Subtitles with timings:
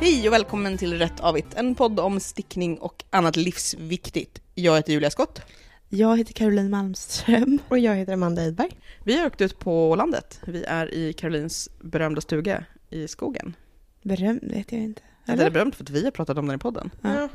[0.00, 4.42] Hej och välkommen till Rätt Avigt, en podd om stickning och annat livsviktigt.
[4.54, 5.42] Jag heter Julia Skott.
[5.88, 7.58] Jag heter Caroline Malmström.
[7.68, 8.78] Och jag heter Amanda Edberg.
[9.04, 10.40] Vi har åkt ut på landet.
[10.46, 13.56] Vi är i Carolines berömda stuga i skogen.
[14.02, 15.02] Berömd vet jag inte.
[15.26, 15.36] Eller?
[15.36, 16.90] Det är berömt för att vi har pratat om den i podden.
[17.02, 17.28] Ja.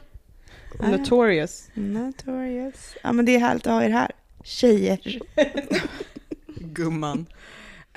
[0.79, 0.87] Ja.
[0.87, 1.67] Notorious.
[1.73, 2.95] Notorious.
[3.03, 4.11] Ja men det är härligt att ha er här.
[4.43, 5.19] Tjejer.
[6.55, 7.25] Gumman.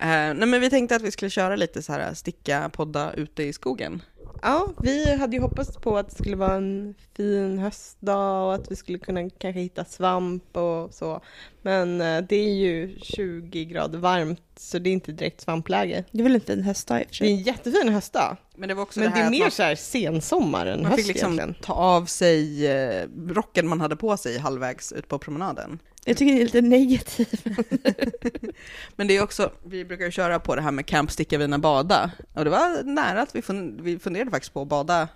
[0.03, 3.43] Uh, nej men vi tänkte att vi skulle köra lite så här sticka, podda ute
[3.43, 4.03] i skogen.
[4.47, 8.71] Ja, vi hade ju hoppats på att det skulle vara en fin höstdag och att
[8.71, 11.21] vi skulle kunna kanske hitta svamp och så.
[11.63, 16.05] Men eh, det är ju 20 grader varmt så det är inte direkt svampläge.
[16.11, 17.27] Det är väl inte en höstdag i och för sig?
[17.27, 18.37] Det är en jättefin höstdag.
[18.57, 20.91] Men det, var också Men det, det är mer man, så här sensommar än man
[20.91, 21.63] höst fick liksom egentligen.
[21.63, 25.79] ta av sig eh, rocken man hade på sig halvvägs ut på promenaden.
[26.05, 27.45] Jag tycker det är lite negativt.
[28.97, 31.59] Men det är också, vi brukar ju köra på det här med camp, sticka, vina,
[31.59, 32.11] bada.
[32.33, 35.09] Och det var nära att vi, fun, vi funderade faktiskt på att bada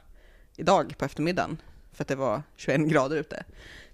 [0.57, 1.57] idag på eftermiddagen.
[1.93, 3.45] För att det var 21 grader ute.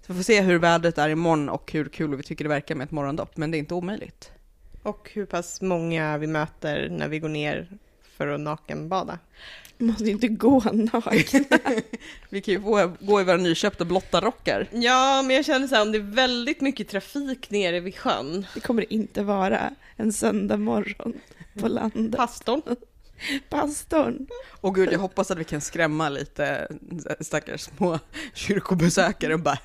[0.01, 2.75] Så vi får se hur vädret är imorgon och hur kul vi tycker det verkar
[2.75, 3.37] med ett morgondopp.
[3.37, 4.31] Men det är inte omöjligt.
[4.83, 7.77] Och hur pass många vi möter när vi går ner
[8.17, 9.19] för att nakenbada.
[9.77, 11.01] Man måste ju inte gå nakna.
[12.29, 14.67] vi kan ju få gå i våra nyköpta blotta rockar.
[14.71, 18.45] Ja, men jag känner så här, om det är väldigt mycket trafik nere vid sjön.
[18.53, 21.13] Det kommer det inte vara en söndag morgon
[21.59, 22.17] på landet.
[22.17, 22.61] Pastorn.
[23.49, 24.27] Pastorn.
[24.61, 26.67] Och gud, jag hoppas att vi kan skrämma lite
[27.19, 27.99] stackars små
[28.33, 29.59] kyrkobesökare och bara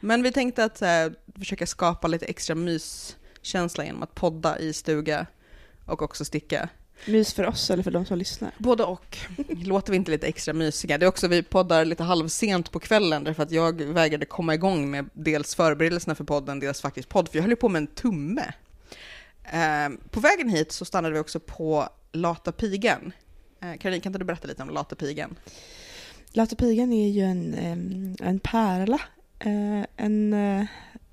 [0.00, 5.26] Men vi tänkte att här, försöka skapa lite extra myskänsla genom att podda i stuga
[5.86, 6.68] och också sticka.
[7.06, 8.50] Mys för oss eller för de som lyssnar?
[8.58, 9.18] Både och.
[9.64, 10.98] Låter vi inte lite extra mysiga?
[10.98, 14.90] Det är också, vi poddar lite halvsent på kvällen därför att jag vägrade komma igång
[14.90, 17.86] med dels förberedelserna för podden, dels faktiskt podd, för jag höll ju på med en
[17.86, 18.52] tumme.
[19.44, 23.12] Eh, på vägen hit så stannade vi också på Lata Pigan.
[23.60, 25.36] Eh, Caroline, kan inte du berätta lite om Lata Pigan?
[26.32, 29.00] Lata Pigan är ju en, en pärla,
[29.38, 30.34] eh, en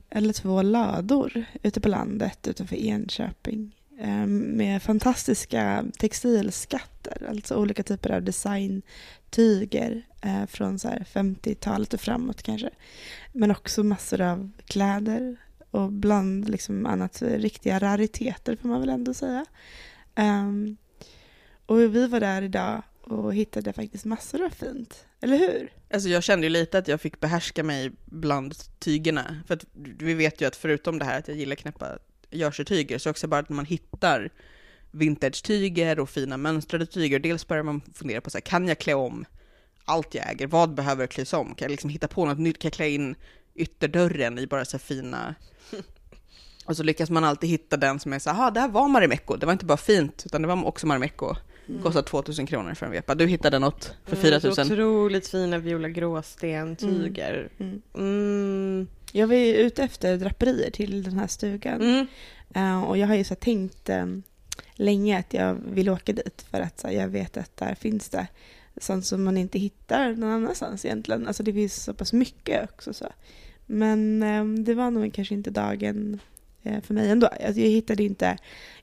[0.09, 8.11] eller två lador ute på landet utanför Enköping Ehm, med fantastiska textilskatter, alltså olika typer
[8.11, 12.69] av designtyger eh, från 50-talet och framåt kanske.
[13.33, 15.37] Men också massor av kläder
[15.71, 19.45] och bland liksom annat riktiga rariteter får man väl ändå säga.
[20.15, 20.77] Um,
[21.65, 25.71] och vi var där idag och hittade faktiskt massor av fint, eller hur?
[25.93, 30.13] Alltså jag kände ju lite att jag fick behärska mig bland tygerna, för att vi
[30.13, 31.99] vet ju att förutom det här att jag gillar knäppa
[32.31, 34.29] görsetyger, så också bara att man hittar
[34.91, 38.93] vintage-tyger och fina mönstrade tyger, dels börjar man fundera på så här, kan jag klä
[38.93, 39.25] om
[39.85, 40.47] allt jag äger?
[40.47, 41.55] Vad behöver klys om?
[41.55, 42.59] Kan jag liksom hitta på något nytt?
[42.59, 43.15] Kan jag klä in
[43.55, 45.35] ytterdörren i bara så fina
[46.67, 49.35] och så lyckas man alltid hitta den som är så här, det här var Marimekko,
[49.35, 51.35] det var inte bara fint, utan det var också Marimekko.
[51.69, 51.81] Mm.
[51.81, 53.15] Kostar 2000 kronor för en vepa.
[53.15, 54.65] Du hittade något för 4000.
[54.65, 57.49] Mm, otroligt fina viola gråsten-tyger.
[57.59, 57.81] Mm.
[57.95, 58.87] Mm.
[59.11, 62.07] Jag var ju ute efter draperier till den här stugan.
[62.57, 64.23] Uh, och jag har ju så tänkt um,
[64.73, 68.27] länge att jag vill åka dit för att så, jag vet att där finns det
[68.81, 71.27] sånt som man inte hittar någon annanstans egentligen.
[71.27, 72.93] Alltså det finns så pass mycket också.
[72.93, 73.07] Så.
[73.65, 76.19] Men um, det var nog kanske inte dagen
[76.85, 77.27] för mig ändå.
[77.27, 78.25] Alltså jag hittade inte,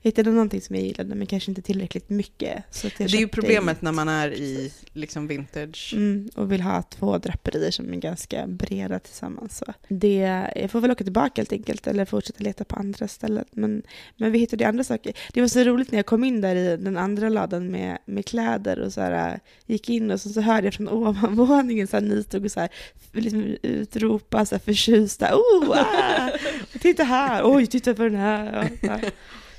[0.01, 2.63] jag hittade någonting som jag gillade men kanske inte tillräckligt mycket.
[2.71, 5.93] Så det är ju problemet när man är i liksom vintage.
[5.95, 9.57] Mm, och vill ha två draperier som är ganska breda tillsammans.
[9.57, 13.45] Så det, jag får väl åka tillbaka helt enkelt eller fortsätta leta på andra ställen.
[13.51, 13.83] Men,
[14.17, 15.13] men vi hittade andra saker.
[15.33, 18.25] Det var så roligt när jag kom in där i den andra ladan med, med
[18.25, 22.03] kläder och så här, gick in och så, så hörde jag från ovanvåningen så här,
[22.03, 22.69] ni stod och så här,
[23.11, 25.35] liksom utropa så här, förtjusta.
[25.35, 26.29] Oh, ah,
[26.79, 27.41] titta här!
[27.43, 28.71] Oj, titta på den här.
[28.81, 28.99] Ja,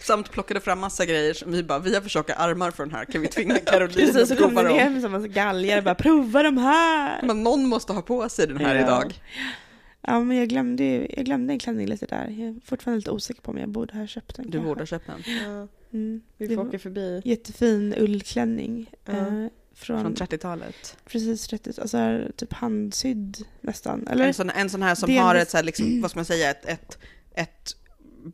[0.00, 3.04] Samt plockade fram massa grejer som vi bara, vi har försöka armar för den här,
[3.04, 6.59] kan vi tvinga Caroline Precis, så kom den hem som massa galgar bara, prova de
[6.59, 7.22] här!
[7.22, 8.81] Men någon måste ha på sig den här ja.
[8.81, 9.21] idag.
[10.00, 10.84] Ja, men jag glömde,
[11.16, 12.28] jag glömde en klänning lite där.
[12.28, 14.50] Jag är fortfarande lite osäker på om jag borde ha köpt den.
[14.50, 15.23] Du borde ha köpt den.
[15.26, 15.69] Ja.
[15.93, 16.20] Mm.
[16.37, 17.23] Vi får åka förbi.
[17.25, 18.91] Jättefin ullklänning.
[19.05, 19.12] Ja.
[19.12, 20.96] Eh, från, från 30-talet?
[21.05, 24.06] Precis, 30 alltså typ handsydd nästan.
[24.08, 24.26] Eller?
[24.26, 25.23] En, sån, en sån här som Delvis.
[25.23, 26.99] har ett, så här, liksom, vad ska man säga, ett, ett,
[27.35, 27.76] ett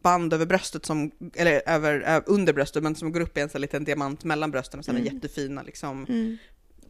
[0.02, 3.60] band över bröstet som, eller över, under bröstet, men som går upp i en sån
[3.60, 5.14] liten diamant mellan brösten och sen mm.
[5.14, 6.38] jättefina liksom mm.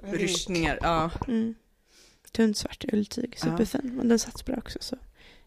[0.02, 0.78] rystningar.
[0.82, 1.10] Ja.
[1.28, 1.54] Mm.
[2.32, 3.80] Tunt svart ulltyg, superfin.
[3.84, 3.90] Ja.
[3.92, 4.96] Men den sats bra också så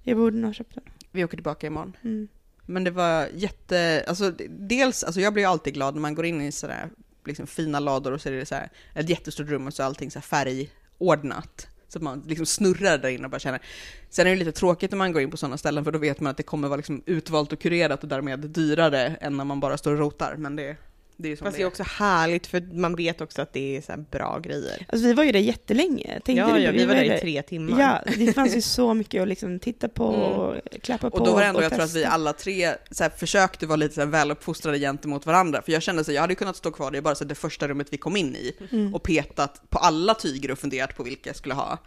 [0.02, 0.84] jag borde nog ha köpt den.
[1.12, 1.98] Vi åker tillbaka imorgon.
[2.04, 2.28] Mm.
[2.66, 6.42] Men det var jätte, alltså dels, alltså jag blir alltid glad när man går in
[6.42, 6.90] i sådär
[7.26, 9.88] liksom fina lador och så är det så här, ett jättestort rum och så är
[9.88, 11.68] allting så färgordnat.
[11.96, 13.62] Så att man liksom snurrar där inne och bara känner.
[14.10, 16.20] Sen är det lite tråkigt när man går in på sådana ställen för då vet
[16.20, 19.60] man att det kommer vara liksom utvalt och kurerat och därmed dyrare än när man
[19.60, 20.36] bara står och rotar.
[20.38, 20.78] Men det,
[21.18, 21.68] det är som Fast det det är är.
[21.68, 24.86] också härligt för man vet också att det är så här bra grejer.
[24.90, 26.06] Alltså vi var ju där jättelänge.
[26.26, 27.80] Tänkte ja, du ja, på- vi var där ju i tre timmar.
[27.80, 31.18] Ja, det fanns ju så mycket att liksom titta på och klappa på.
[31.18, 32.10] Och då var det ändå, jag tror att vi testa.
[32.14, 35.62] alla tre så här, försökte vara lite så här, väluppfostrade gentemot varandra.
[35.62, 37.36] För jag kände så här, jag hade kunnat stå kvar i bara så här, det
[37.36, 38.96] första rummet vi kom in i Mm.
[38.96, 41.78] och petat på alla tyger och funderat på vilka jag skulle ha.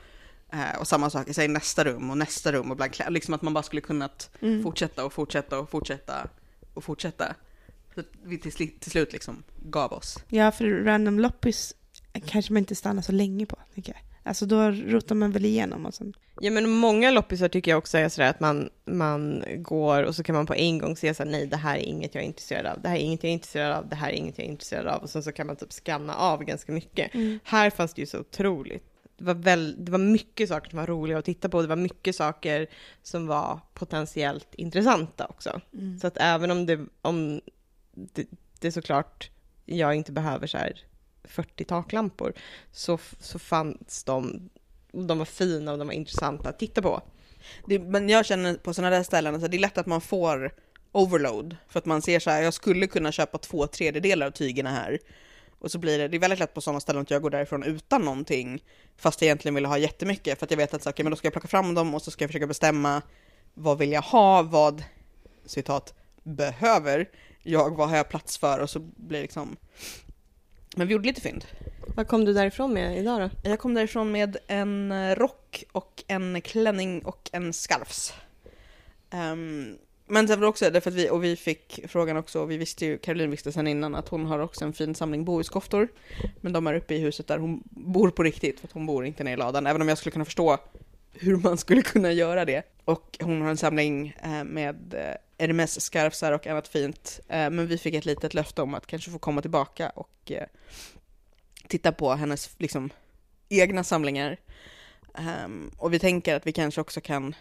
[0.53, 3.35] Eh, och samma sak i sig, nästa rum och nästa rum och bland klä- liksom
[3.35, 4.63] att man bara skulle kunnat Mm.
[4.63, 6.15] fortsätta och fortsätta och fortsätta
[6.75, 7.35] och fortsätta.
[7.99, 10.19] Så att vi till, sli- till slut liksom gav oss.
[10.29, 11.75] Ja, för random loppis
[12.27, 14.00] kanske man inte stannar så länge på, tänker jag.
[14.23, 16.15] Alltså då rotar man väl igenom och sen...
[16.41, 20.23] Ja men många loppisar tycker jag också är sådär att man, man går och så
[20.23, 22.67] kan man på en gång se såhär, nej det här är inget jag är intresserad
[22.67, 24.50] av, det här är inget jag är intresserad av, det här är inget jag är
[24.50, 27.11] intresserad av och sen så kan man typ scanna av ganska mycket.
[27.43, 28.85] Här fanns det ju så otroligt.
[29.19, 31.77] Det var, väl, det var mycket saker som var roliga att titta på, det var
[31.77, 32.67] mycket saker
[33.03, 35.61] som var potentiellt intressanta också.
[35.73, 35.99] Mm.
[35.99, 37.41] Så att även om det, om
[38.12, 38.27] det,
[38.61, 39.31] det såklart
[39.67, 40.85] jag inte behöver så här
[41.25, 42.33] 40 taklampor,
[42.73, 44.50] så, så fanns de,
[44.93, 47.03] de var fina och de var intressanta att titta på.
[47.67, 50.55] Det, men jag känner på sådana där ställen, alltså, det är lätt att man får
[50.93, 51.56] overload.
[51.69, 54.99] För att man ser så här, jag skulle kunna köpa två tredjedelar av tygerna här.
[55.59, 57.62] Och så blir det, det är väldigt lätt på sådana ställen att jag går därifrån
[57.62, 58.65] utan någonting.
[58.97, 60.39] Fast jag egentligen vill ha jättemycket.
[60.39, 62.03] För att jag vet att så, okay, men då ska jag plocka fram dem och
[62.03, 63.03] så ska jag försöka bestämma
[63.55, 64.85] vad vill jag ha, vad,
[65.47, 67.09] citat, behöver
[67.43, 69.56] jag, vad har jag plats för och så blir det liksom...
[70.76, 71.44] Men vi gjorde lite fynd.
[71.96, 73.50] Vad kom du därifrån med idag då?
[73.50, 78.14] Jag kom därifrån med en eh, rock och en klänning och en scarfs.
[79.11, 82.56] Ehm, men det var också därför att vi, och vi fick frågan också, och vi
[82.56, 85.88] visste ju, Caroline visste sedan innan att hon har också en fin samling bohuskoftor.
[86.40, 89.05] Men de är uppe i huset där hon bor på riktigt, för att hon bor
[89.05, 89.67] inte nere i ladan.
[89.67, 90.58] Även om jag skulle kunna förstå
[91.12, 92.62] hur man skulle kunna göra det.
[92.85, 94.94] Och hon har en samling eh, med
[95.38, 97.20] eh, Hermes scarfsar och annat fint.
[97.29, 100.46] Eh, men vi fick ett litet löfte om att kanske få komma tillbaka och eh,
[101.69, 102.90] titta på hennes liksom,
[103.49, 104.37] egna samlingar.
[105.14, 107.35] Ehm, och vi tänker att vi kanske också kan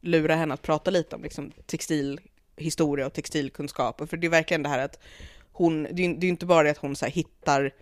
[0.00, 4.08] lura henne att prata lite om liksom, textilhistoria och textilkunskap.
[4.10, 4.98] För det är verkligen det här att
[5.52, 7.74] hon, det är ju det är inte bara det att hon så här, hittar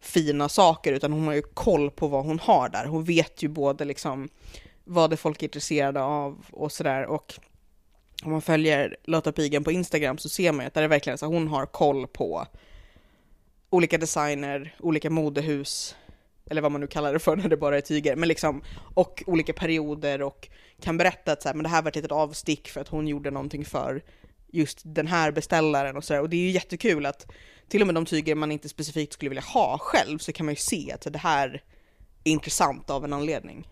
[0.00, 2.86] fina saker, utan hon har ju koll på vad hon har där.
[2.86, 4.28] Hon vet ju både liksom
[4.84, 7.06] vad det folk är intresserade av och sådär.
[7.06, 7.34] Och
[8.24, 11.18] om man följer Lotta Pigen på Instagram så ser man ju att det är verkligen
[11.18, 12.46] så att hon har koll på
[13.70, 15.96] olika designer, olika modehus,
[16.50, 18.62] eller vad man nu kallar det för när det bara är tyger, men liksom,
[18.94, 20.48] och olika perioder och
[20.80, 23.08] kan berätta att så här, men det här var ett litet avstick för att hon
[23.08, 24.02] gjorde någonting för
[24.52, 26.20] just den här beställaren och sådär.
[26.20, 27.26] Och det är ju jättekul att
[27.68, 30.52] till och med de tyger man inte specifikt skulle vilja ha själv så kan man
[30.52, 31.62] ju se att det här
[32.24, 33.68] är intressant av en anledning.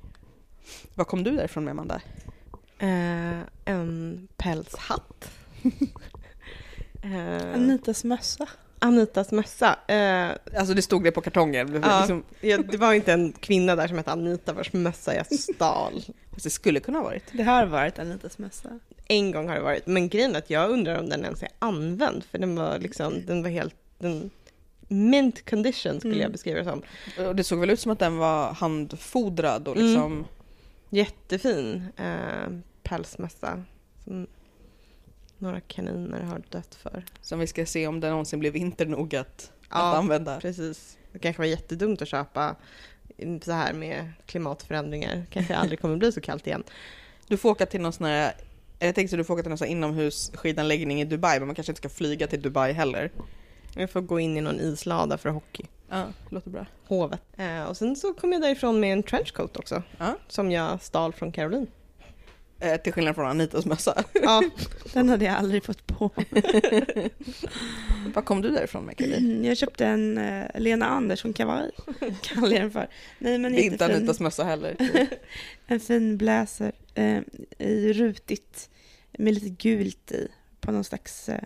[0.94, 2.00] Vad kom du därifrån med Amanda?
[2.78, 5.30] Eh, en pälshatt.
[7.02, 8.48] eh, Anitas mössa.
[8.78, 9.78] Anitas mössa.
[9.88, 11.72] Eh, Alltså det stod det på kartongen.
[11.72, 11.98] Det, var Ja.
[11.98, 16.04] liksom, ja, det var inte en kvinna där som hette Anita vars mössa jag stal.
[16.32, 17.24] fast det skulle kunna ha varit.
[17.32, 18.68] Det har varit Anitas mössa.
[19.08, 21.48] En gång har det varit, men grejen är att jag undrar om den ens är
[21.58, 24.30] använd, för den var liksom, den var helt, den,
[24.88, 26.22] mint condition skulle Mm.
[26.22, 26.82] jag beskriva det som.
[27.26, 30.24] Och det såg väl ut som att den var handfodrad och Mm.
[30.94, 32.48] Jättefin eh,
[32.82, 33.62] pälsmössa
[34.04, 34.26] som
[35.38, 37.04] några kaniner har dött för.
[37.20, 40.40] som vi ska se om det någonsin blir vinter nog att, att Ja, använda.
[40.40, 40.98] precis.
[41.12, 42.56] Det kanske var jättedumt att köpa
[43.42, 45.26] så här med klimatförändringar.
[45.30, 46.62] Kanske aldrig kommer bli så kallt igen.
[47.28, 48.32] Du får åka till någon sån här,
[48.78, 51.54] jag tänkte att du får åka till någon sån här inomhusskidanläggning i Dubai, men man
[51.54, 53.10] kanske inte ska flyga till Dubai heller.
[53.76, 55.64] Jag får gå in i någon islada för hockey.
[55.88, 56.66] Ja, låter bra.
[56.86, 57.22] Hovet.
[57.36, 59.82] Eh, och sen så kom jag därifrån med en trenchcoat också.
[59.98, 60.16] Ja.
[60.28, 61.66] Som jag stal från Caroline.
[62.60, 64.04] Eh, till skillnad från Anitas mössa.
[64.12, 64.42] Ja,
[64.92, 66.10] Den hade jag aldrig fått på.
[68.14, 69.46] Vad kom du därifrån med Kelly?
[69.48, 71.70] Jag köpte en uh, Lena Andersson-kavaj.
[72.22, 72.88] Kallar jag den för.
[73.18, 73.84] Nej, men Det är inte.
[73.84, 74.76] Anitas mössa heller.
[75.66, 77.20] En fin blazer eh,
[77.58, 78.70] i rutigt
[79.18, 80.28] med lite gult i
[80.60, 81.40] på någon slags eh,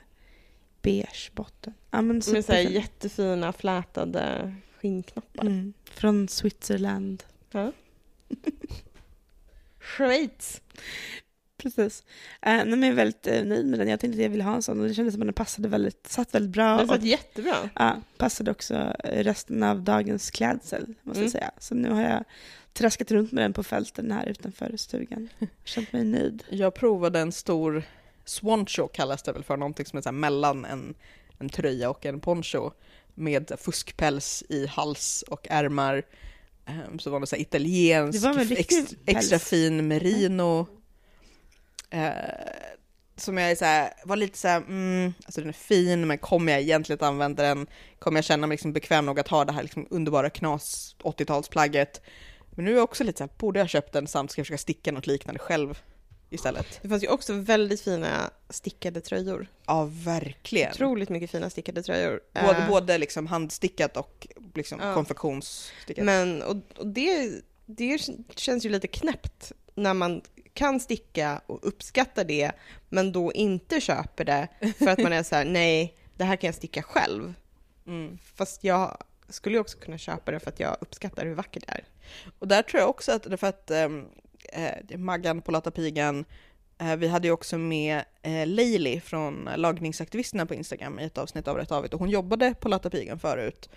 [0.91, 1.75] beige botten.
[1.91, 5.43] Ja, men med så här jättefina flätade skinnknappar.
[5.47, 7.23] mm, Från Switzerland.
[7.51, 7.73] Ja.
[9.81, 10.61] Schweiz.
[11.57, 12.05] Precis.
[12.43, 13.89] Eh, nej, men jag är väldigt eh, nöjd med den.
[13.89, 15.69] Jag tänkte att jag ville ha en sån och det kändes som att den passade
[15.69, 16.81] väldigt, satt väldigt bra.
[16.83, 17.71] Och, satt jättebra.
[17.75, 21.23] ja, passade också resten av dagens klädsel, måste Mm.
[21.23, 21.51] jag säga.
[21.59, 22.25] Så nu har jag
[22.73, 25.29] traskat runt med den på fälten här utanför stugan.
[25.65, 26.45] Känt mig nöjd.
[26.49, 27.83] Jag provade en stor
[28.29, 30.95] swancho kallas det väl för, någonting som är så mellan en,
[31.39, 32.71] en tröja och en poncho
[33.15, 36.03] med fuskpäls i hals och ärmar.
[36.67, 38.75] Ehm, Så var det så här italiensk, Det var ex,
[39.07, 40.67] extra fin merino.
[41.91, 42.13] Eh,
[43.17, 46.19] som jag är så här, var lite så här, mm, alltså den är fin, men
[46.19, 47.67] kommer jag egentligen att använda den?
[47.99, 52.01] Kommer jag känna mig liksom bekväm nog att ha det här liksom underbara knas 80-talsplagget?
[52.51, 54.47] Men nu är jag också lite så här, borde jag köpt den samt ska jag
[54.47, 55.83] försöka sticka något liknande själv
[56.31, 56.79] istället?
[56.83, 59.47] Det fanns ju också väldigt fina stickade tröjor.
[59.67, 60.71] Ja, verkligen.
[60.73, 62.21] Otroligt mycket fina stickade tröjor.
[62.35, 64.95] Både, Eh, både liksom handstickat och liksom Ja.
[64.95, 66.05] konfektionsstickat.
[66.05, 67.99] Men, och, och det, det
[68.37, 70.23] känns ju lite knäppt när man
[70.55, 72.53] kan sticka och uppskattar det,
[72.89, 76.49] men då inte köper det för att man är så här: nej, det här kan
[76.49, 77.35] jag sticka själv.
[77.87, 78.19] Mm.
[78.35, 81.73] Fast jag skulle ju också kunna köpa det för att jag uppskattar hur vackert det
[81.73, 81.85] är.
[82.39, 84.05] Och där tror jag också att, för att ehm,
[84.53, 86.25] eh, Maggan på Lata Pigan,
[86.79, 91.49] eh, vi hade ju också med eh, Leili från lagningsaktivisterna på Instagram i ett avsnitt
[91.49, 93.69] av Rätt Avigt och hon jobbade på Lata Pigan förut.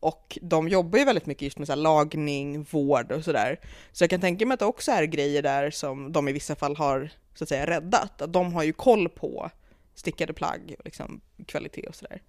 [0.00, 3.60] Och de jobbar ju väldigt mycket just med så här lagning, vård och sådär.
[3.92, 6.56] Så jag kan tänka mig att det också är grejer där som de i vissa
[6.56, 8.22] fall har så att säga räddat.
[8.22, 9.50] Att de har ju koll på
[9.94, 12.22] stickade plagg och liksom kvalitet och sådär.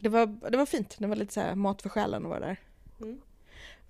[0.00, 2.40] Det var, det var fint, det var lite så här mat för själen att vara
[2.40, 2.56] där.
[3.00, 3.20] Mm.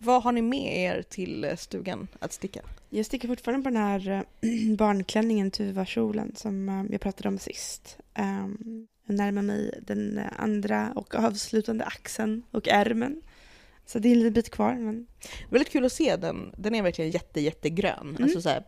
[0.03, 2.61] Vad har ni med er till eh, stugan att sticka?
[2.91, 7.99] Jag sticker fortfarande på den här eh, barnklänningen, Tuva-kjolen, som eh, jag pratade om sist.
[8.19, 13.23] Um, jag närmar mig den andra och avslutande axeln och ärmen.
[13.87, 14.75] Så det är en liten bit kvar.
[14.75, 15.07] Men
[15.51, 16.55] Väldigt kul att se den.
[16.57, 18.09] Den är verkligen jätte, jättegrön.
[18.11, 18.23] Mm.
[18.23, 18.65] Alltså så här,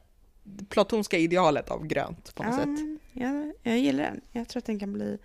[0.69, 3.01] platonska idealet av grönt på något ja, sätt.
[3.13, 4.21] jag, jag gillar den.
[4.33, 5.19] Jag tror att den kan bli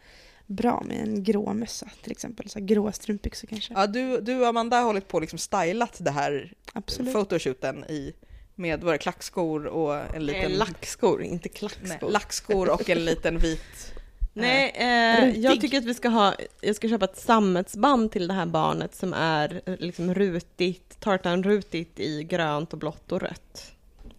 [0.48, 2.50] bra med en grå mössa till exempel.
[2.50, 3.74] Så här grå strumpbyxor kanske.
[3.74, 7.13] Ja, du, du och Amanda har hållit på och liksom stylat det här Absolut.
[7.13, 8.13] photoshooten i
[8.56, 10.42] med våra klackskor och en liten...
[10.42, 12.12] Nej, lackskor, inte Nej, klackskor.
[12.12, 13.94] lackskor och en liten vit...
[14.34, 18.34] Nej, eh, jag tycker att vi ska ha, jag ska köpa ett sammetsband till det
[18.34, 23.72] här barnet som är eh, liksom rutigt, tartanrutigt i grönt och blått och rött.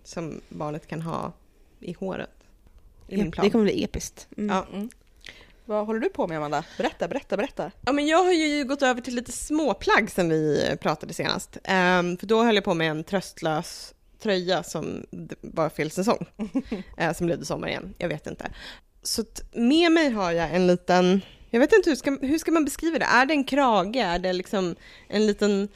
[0.04, 1.32] Som barnet kan ha
[1.80, 2.30] i håret.
[3.08, 3.44] I plan.
[3.44, 4.28] Det kommer bli episkt.
[4.36, 4.56] Mm.
[4.56, 4.88] Ja.
[5.68, 6.64] Vad håller du på med Amanda?
[6.78, 7.70] Berätta, berätta, berätta.
[7.84, 11.56] Ja, men jag har ju gått över till lite småplagg sen vi pratade senast.
[11.64, 15.06] Ehm, för då höll jag på med en tröstlös tröja som
[15.40, 16.26] var fel säsong.
[16.96, 18.50] eh, som blev sommar igen, jag vet inte.
[19.02, 21.20] Så med mig har jag en liten,
[21.50, 23.04] jag vet inte hur ska, hur ska man beskriva det?
[23.04, 23.96] Är det en krage?
[23.96, 24.76] Är det liksom
[25.08, 25.68] en liten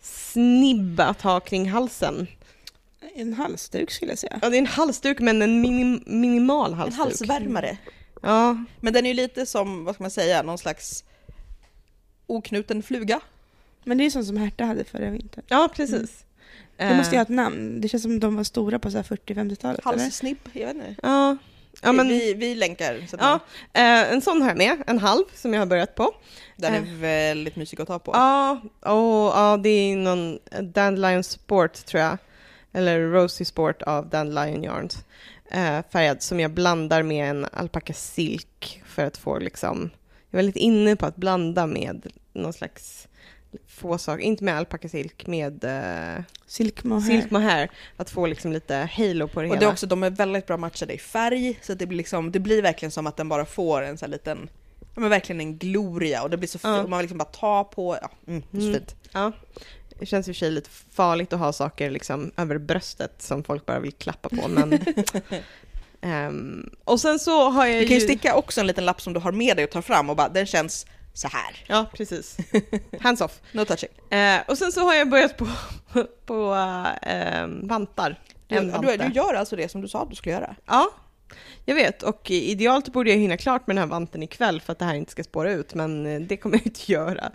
[0.00, 2.26] snibb att ha kring halsen?
[3.14, 4.38] En halsduk skulle jag säga.
[4.42, 6.98] Ja, det är en halsduk men en minim, minimal En halsduk.
[6.98, 7.78] halsvärmare.
[8.22, 11.04] Ja, Men den är ju lite som, vad ska man säga, någon slags
[12.26, 13.20] oknuten fluga.
[13.84, 15.44] Men det är sånt som Herta hade förra vintern.
[15.48, 16.24] ja precis.
[16.76, 17.80] Det måste ju ha ett namn.
[17.80, 19.62] Det känns som de var stora på så här 40-50-talet.
[19.64, 19.82] eller?
[19.84, 20.94] Halssnibb, jag vet inte.
[21.02, 21.36] Ja,
[21.82, 22.08] ja men...
[22.08, 23.06] vi, vi länkar.
[23.10, 23.34] Så Ja,
[23.72, 26.14] eh, en sån här med, en halv som jag har börjat på.
[26.56, 26.84] den är eh.
[26.84, 28.10] väldigt mysig att ta på.
[28.14, 32.18] Ja, oh, ja det är någon Dandelion Sport tror jag.
[32.72, 35.04] Eller Rosy Sport av Dandelion Yarns.
[35.50, 39.90] Eh, färgad som jag blandar med en alpaka silk för att få liksom,
[40.30, 43.08] jag är väldigt inne på att blanda med någon slags
[43.66, 47.06] få saker, inte med alpaka silk, med eh, Silk mohair.
[47.20, 49.60] silk mohair, att få liksom lite halo på det Och hela.
[49.60, 52.32] det är också, de är väldigt bra matchade i färg, så att det blir liksom,
[52.32, 54.48] det blir verkligen som att den bara får en sån liten,
[54.94, 56.76] ja men verkligen en gloria och det blir så Ja.
[56.76, 58.72] fint, man vill liksom bara ta på, ja, mm, så Mm.
[58.74, 58.96] fint.
[59.12, 59.32] Ja,
[59.98, 63.44] det känns i och för sig lite farligt att ha saker liksom över bröstet som
[63.44, 64.80] folk bara vill klappa på, men...
[66.00, 68.06] Ehm, och sen så har jag Du kan ju ju...
[68.08, 70.28] sticka också en liten lapp som du har med dig och tar fram och bara,
[70.28, 71.64] den känns så här.
[71.66, 72.36] Ja, precis.
[73.00, 73.40] Hands off.
[73.52, 74.18] No touching.
[74.18, 75.48] Eh, och sen så har jag börjat på,
[76.26, 76.54] på
[77.02, 78.20] ehm, vantar.
[78.46, 80.56] Du, du, du gör alltså det som du sa att du skulle göra?
[80.66, 80.90] Ja,
[81.64, 82.02] jag vet.
[82.02, 84.94] Och idealt borde jag hinna klart med den här vanten ikväll för att det här
[84.94, 87.30] inte ska spåra ut, men eh, det kommer jag inte göra.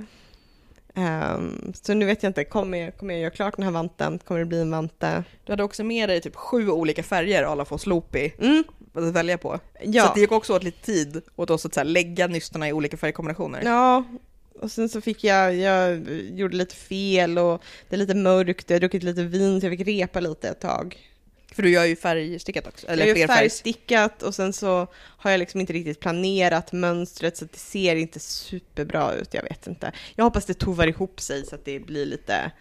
[0.95, 4.19] Ehm, så nu vet jag inte, kommer jag, kommer jag göra klart den här vanten?
[4.19, 5.23] Kommer det bli en vante?
[5.43, 9.37] Du hade också med dig typ sju olika färger alla får Sloopy Mm, att välja
[9.37, 9.59] på.
[9.73, 10.05] Så ja.
[10.05, 12.73] att det gick också åt lite tid åt oss att så här, lägga nystorna i
[12.73, 13.61] olika färgkombinationer.
[13.65, 14.03] Ja,
[14.59, 18.75] och sen så fick jag, jag gjorde lite fel och det är lite mörkt, jag
[18.75, 20.97] har druckit lite vin så jag fick repa lite ett tag.
[21.55, 25.39] För du gör ju färgstickat också, eller jag gör färgstickat och sen så har jag
[25.39, 29.91] liksom inte riktigt planerat mönstret så det ser inte superbra ut, jag vet inte.
[30.15, 32.51] Jag hoppas det tovar ihop sig så att det blir lite...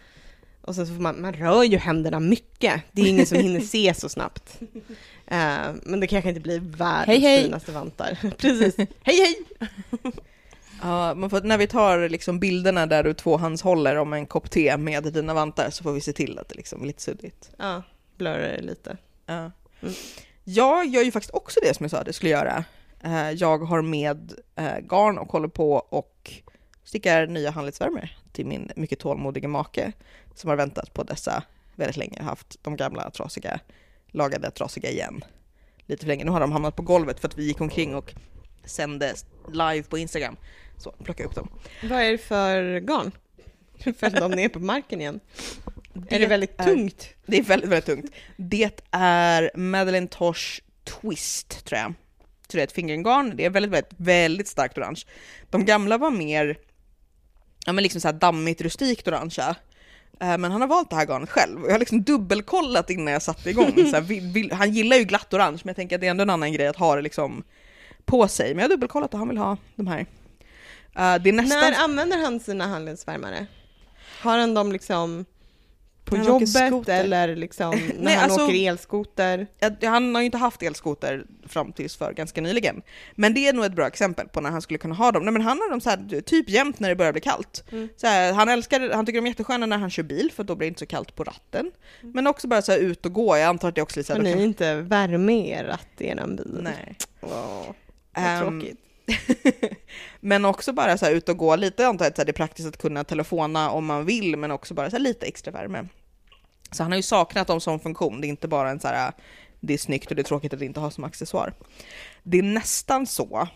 [0.61, 3.59] Och sen så får man, man rör ju händerna mycket, det är ingen som hinner
[3.75, 4.59] se så snabbt.
[5.27, 7.43] Eh, men det kanske inte blir världens Hej, hej.
[7.43, 8.17] finaste vantar.
[8.37, 8.77] Precis.
[8.77, 9.35] hej hej!
[10.81, 14.77] Ja, men för när vi tar liksom bilderna där du tvåhandshåller om en kopp te
[14.77, 17.51] med dina vantar så får vi se till att det liksom är lite suddigt.
[17.57, 17.83] Ja,
[18.17, 18.97] blurrar det lite.
[19.25, 19.51] Ja.
[19.81, 19.93] Mm.
[20.43, 22.63] Jag gör ju faktiskt också det som jag sa att jag skulle göra.
[23.03, 26.31] Eh, Jag har med eh, garn och håller på och
[26.83, 29.91] stickar nya handledsvärmare till min mycket tålmodiga make
[30.35, 31.43] som har väntat på dessa
[31.75, 33.59] väldigt länge, haft de gamla trasiga,
[34.07, 35.23] lagade trasiga igen.
[35.85, 36.23] lite för länge.
[36.25, 38.13] Nu har de hamnat på golvet för att vi gick omkring och
[38.65, 39.13] sände
[39.51, 40.35] live på Instagram.
[40.77, 41.49] Så plockar jag upp dem.
[41.83, 43.11] Vad är det för garn?
[44.01, 45.19] Att de är på marken igen.
[46.09, 47.09] Är det väldigt är- tungt?
[47.25, 48.11] Det är väldigt, väldigt tungt.
[48.37, 51.93] Det är Madeleine Tosh Twist, tror jag.
[52.47, 53.33] Så det är ett fingergarn.
[53.35, 55.01] Det är väldigt, väldigt, väldigt starkt orange.
[55.49, 56.57] De gamla var mer,
[57.65, 59.55] ja men liksom så här dammigt, rustikt orangea.
[60.19, 63.21] Eh, Men han har valt det här garnet själv jag har liksom dubbelkollat innan jag
[63.21, 63.73] satte igång.
[63.75, 66.11] Så här, vill, vill, han gillar ju glatt orange men jag tänker att det är
[66.11, 67.43] ändå en annan grej att ha det liksom
[68.05, 68.49] på sig.
[68.49, 69.99] Men jag har dubbelkollat och han vill ha de här.
[70.95, 71.59] Eh, det är nästan...
[71.59, 73.45] När använder han sina handledsvärmare?
[74.21, 75.25] Har han dem liksom
[76.15, 79.47] på han jobbet eller liksom när Nej, han alltså- åker elskoter?
[79.81, 82.81] Han har ju inte haft elskoter fram tills för ganska nyligen.
[83.15, 85.23] Men det är nog ett bra exempel på när han skulle kunna ha dem.
[85.23, 87.63] Nej, men han har dem så här, typ jämt när det börjar bli kallt.
[87.71, 87.89] Mm.
[87.95, 90.55] Så här, han, älskar, han tycker de är jättesköna när han kör bil för då
[90.55, 91.71] blir det inte så kallt på ratten.
[92.01, 93.37] Men också bara så här, ut och gå.
[93.37, 95.63] Jag antar att det också är så Har här, ni då inte värme i er
[95.63, 96.45] ratt i eran bil?
[96.53, 96.95] kan, Nej.
[97.21, 97.29] Åh,
[98.15, 98.79] vad Ehm, tråkigt.
[100.19, 101.83] men också bara så här, ut och gå lite.
[101.83, 104.51] Jag antar att så här, det är praktiskt att kunna telefona om man vill, men
[104.51, 105.87] också bara så här, lite extra värme.
[106.73, 108.21] Så han har ju saknat dem som funktion.
[108.21, 109.11] Det är inte bara en så här,
[109.59, 111.53] det är snyggt och det är tråkigt att inte ha som accessoar.
[112.23, 113.47] Det är nästan så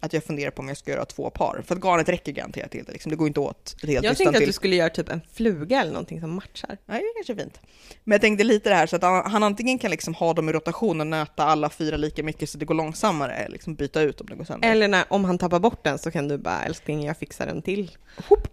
[0.00, 2.70] att jag funderar på om jag ska göra två par, för att garnet räcker garanterat
[2.70, 2.92] till det.
[2.92, 3.10] Liksom.
[3.10, 4.46] Det går inte åt ett helt Jag tänkte att till.
[4.46, 6.78] du skulle göra typ en fluga eller någonting som matchar.
[6.86, 7.60] Ja, det är kanske fint.
[8.04, 10.48] Men jag tänkte lite det här så att han, han antingen kan liksom ha dem
[10.48, 14.00] i rotation och nöta alla fyra lika mycket så det går långsammare, eller liksom byta
[14.00, 14.70] ut om det går sönder.
[14.70, 17.62] Eller när, om han tappar bort den så kan du bara älskling jag fixar en
[17.62, 17.90] till.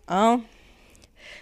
[0.08, 0.42] Ja.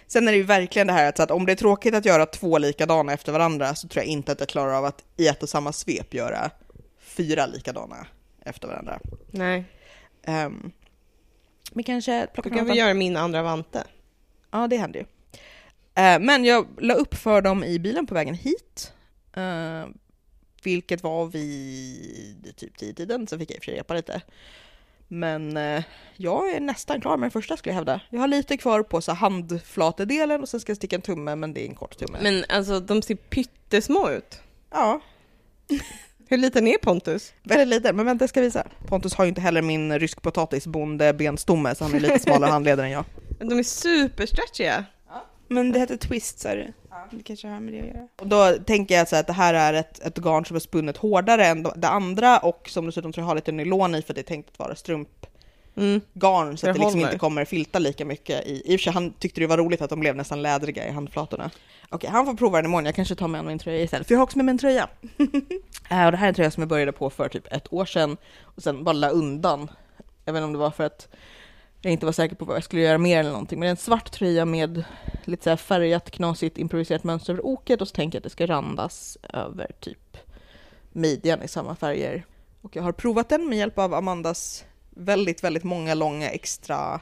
[0.06, 2.04] Sen är det ju verkligen det här att, så att om det är tråkigt att
[2.04, 5.26] göra två likadana efter varandra så tror jag inte att jag klarar av att i
[5.28, 6.50] ett och samma svep göra
[6.98, 8.06] fyra likadana
[8.44, 9.00] efter varandra.
[9.30, 9.64] Nej,
[10.26, 10.72] Um,
[11.72, 13.84] men kanske plocka kan något väl göra min andra vante.
[14.50, 15.06] Ja, det händer ju.
[16.02, 18.92] Eh, men jag la upp för dem i bilen på vägen hit.
[19.36, 19.84] eh,
[20.62, 24.22] vilket var vid typ tiden, så fick jag i och för sig repa lite.
[25.12, 25.82] Men eh,
[26.16, 28.00] jag är nästan klar med den första skulle jag hävda.
[28.10, 31.54] Jag har lite kvar på så handflatedelen och sen ska jag sticka en tumme, men
[31.54, 32.18] det är en kort tumme.
[32.22, 34.40] Men alltså de ser pyttesmå ut.
[34.70, 35.00] Ja,
[36.28, 37.32] Hur liten är Pontus?
[37.42, 37.96] väldigt liten.
[37.96, 38.66] Men vänta, jag ska visa.
[38.86, 42.92] Pontus har ju inte heller min ryskpotatisbonde benstomme, så han är lite smalare handledare än
[42.92, 43.04] jag.
[43.38, 44.84] De är superstretchiga.
[45.48, 46.72] Men det heter twist sa du?
[47.10, 48.08] Det kanske har med det att göra.
[48.20, 50.96] Och då tänker jag så att det här är ett, ett garn som är spunnet
[50.96, 54.20] hårdare än det andra och som dessutom tror jag har lite nylon i för det
[54.20, 55.16] är tänkt att vara strumpgarn
[55.76, 56.00] Mm.
[56.10, 57.02] så Det att det liksom håller.
[57.02, 58.62] inte kommer filta lika mycket i.
[58.72, 60.90] I och för sig han tyckte det var roligt att de blev nästan lädriga i
[60.90, 61.50] handflatorna.
[61.88, 62.86] Okej, han får prova den imorgon.
[62.86, 64.88] Jag kanske tar med min tröja istället, för jag har också med mig en tröja.
[65.90, 67.84] Eh, och det här är en tröja som jag började på för typ ett år
[67.84, 69.70] sedan och sen bara la undan.
[70.24, 71.08] Jag vet inte om det var för att
[71.82, 73.58] jag inte var säker på vad jag skulle göra mer eller någonting.
[73.58, 74.84] Men det är en svart tröja med
[75.24, 78.30] lite så här färgat, knasigt, improviserat mönster över oket och så tänker jag att det
[78.30, 80.16] ska randas över typ
[80.92, 82.26] midjan i samma färger.
[82.62, 87.00] Och jag har provat den med hjälp av Amandas väldigt, väldigt många långa extra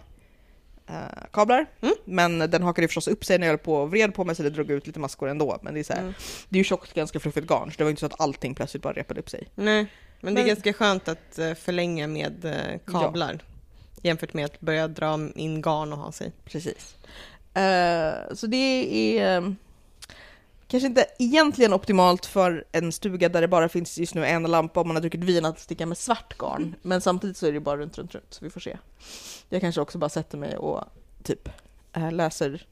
[0.87, 0.95] eh,
[1.33, 1.67] kablar.
[1.81, 1.95] Mm.
[2.05, 4.43] Men den hakade förstås upp sig när jag höll på och vred på mig så
[4.43, 5.59] det drog ut lite maskor ändå.
[5.63, 6.15] Men det är, så här, Mm.
[6.49, 8.83] det är ju tjockt, ganska fluffigt garn så det var inte så att allting plötsligt
[8.83, 9.49] bara repade upp sig.
[9.55, 9.87] Nej,
[10.21, 13.39] men det är Men- ganska skönt att eh, förlänga med eh, kablar.
[14.03, 16.33] Jämfört med att börja dra in garn och ha sig.
[16.45, 16.97] Precis.
[17.55, 19.51] Eh, så det är eh,
[20.69, 24.81] kanske inte egentligen optimalt för en stuga där det bara finns just nu en lampa
[24.81, 26.75] om man har druckit vin att sticka med svart garn.
[26.83, 28.79] Men samtidigt så är det ju bara runt, runt, runt, så vi får se.
[29.49, 30.85] Jag kanske också bara sätter mig och
[31.23, 31.49] typ
[31.93, 32.67] eh, läser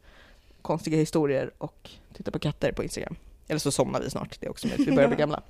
[0.62, 3.16] konstiga historier och tittar på katter på Instagram.
[3.48, 5.42] Eller så somnar vi snart, det är också möjligt, vi börjar bli gamla.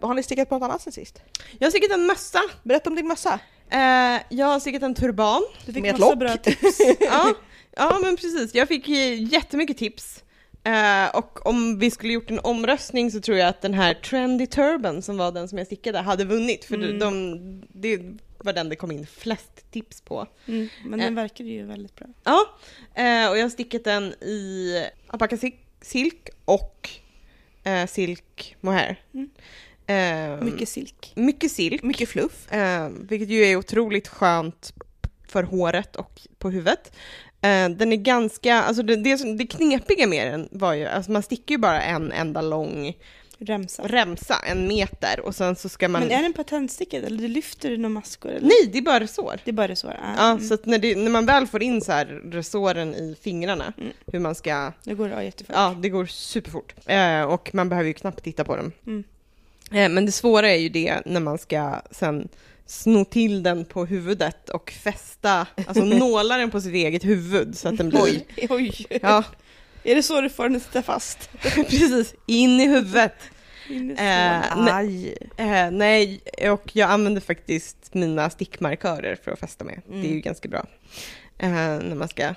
[0.00, 1.22] Har ni stickat på något annat sen sist?
[1.58, 2.40] Jag har stickat en mössa.
[2.62, 3.40] Berätta om din mössa.
[3.70, 5.42] Eh, jag har stickat en turban.
[5.66, 6.18] Du fick Med massa lock.
[6.18, 6.78] bra tips.
[7.00, 7.34] ja,
[7.76, 8.54] ja, men precis.
[8.54, 10.24] Jag fick eh, jättemycket tips.
[10.64, 14.46] Eh, och om vi skulle gjort en omröstning så tror jag att den här Trendy
[14.46, 16.64] Turban som var den som jag stickade hade vunnit.
[16.64, 16.98] För Mm.
[16.98, 18.00] de, det
[18.38, 20.26] var den det kom in flest tips på.
[20.46, 22.06] Mm, men den verkade ju väldigt bra.
[22.24, 22.40] Ja,
[22.94, 24.74] eh, och jag har stickat den i
[25.06, 26.88] alpaka sil- silk och
[27.64, 29.00] eh, silk mohair.
[29.14, 29.30] Mm.
[29.90, 31.12] Eh, Mycket silk.
[31.14, 31.82] mycket silk.
[31.82, 32.52] Mycket fluff.
[32.52, 34.72] Eh, vilket ju är otroligt skönt
[35.28, 36.92] för håret och på huvudet.
[37.42, 41.22] Eh, den är ganska, alltså det, det, det knepiga med den var ju, alltså man
[41.22, 42.94] sticker ju bara en enda lång
[43.42, 43.82] Remsa.
[43.86, 46.00] remsa, en meter, och sen så ska man...
[46.02, 48.30] Men är den patentstickad eller du lyfter du några maskor?
[48.30, 48.40] Eller?
[48.46, 49.38] Nej, det är bara resår.
[49.44, 49.88] Det är bara så?
[49.88, 50.44] Ah, Ja, mm.
[50.48, 53.92] så att när, det, när man väl får in så här resåren i fingrarna, Mm.
[54.06, 55.56] hur man ska Det går ja, jättefort.
[55.56, 56.74] Ja, det går superfort.
[56.86, 58.72] Eh, och man behöver ju knappt titta på den.
[58.86, 59.04] Mm.
[59.72, 62.28] Eh, men det svåra är ju det när man ska sen
[62.66, 67.68] sno till den på huvudet och fästa, alltså nåla den på sitt eget huvud så
[67.68, 68.02] att den blir...
[68.02, 68.86] Oj, oj.
[69.02, 69.24] Ja,
[69.84, 71.30] Är det så du får den att sitta fast?
[71.42, 72.14] precis.
[72.26, 73.14] In i huvudet.
[73.70, 75.16] Eh, nej, Aj.
[75.36, 79.82] eh, nej, och jag använder faktiskt mina stickmarkörer för att fästa med.
[79.88, 80.02] Mm.
[80.02, 80.66] Det är ju ganska bra.
[81.38, 82.34] Eh, när man ska...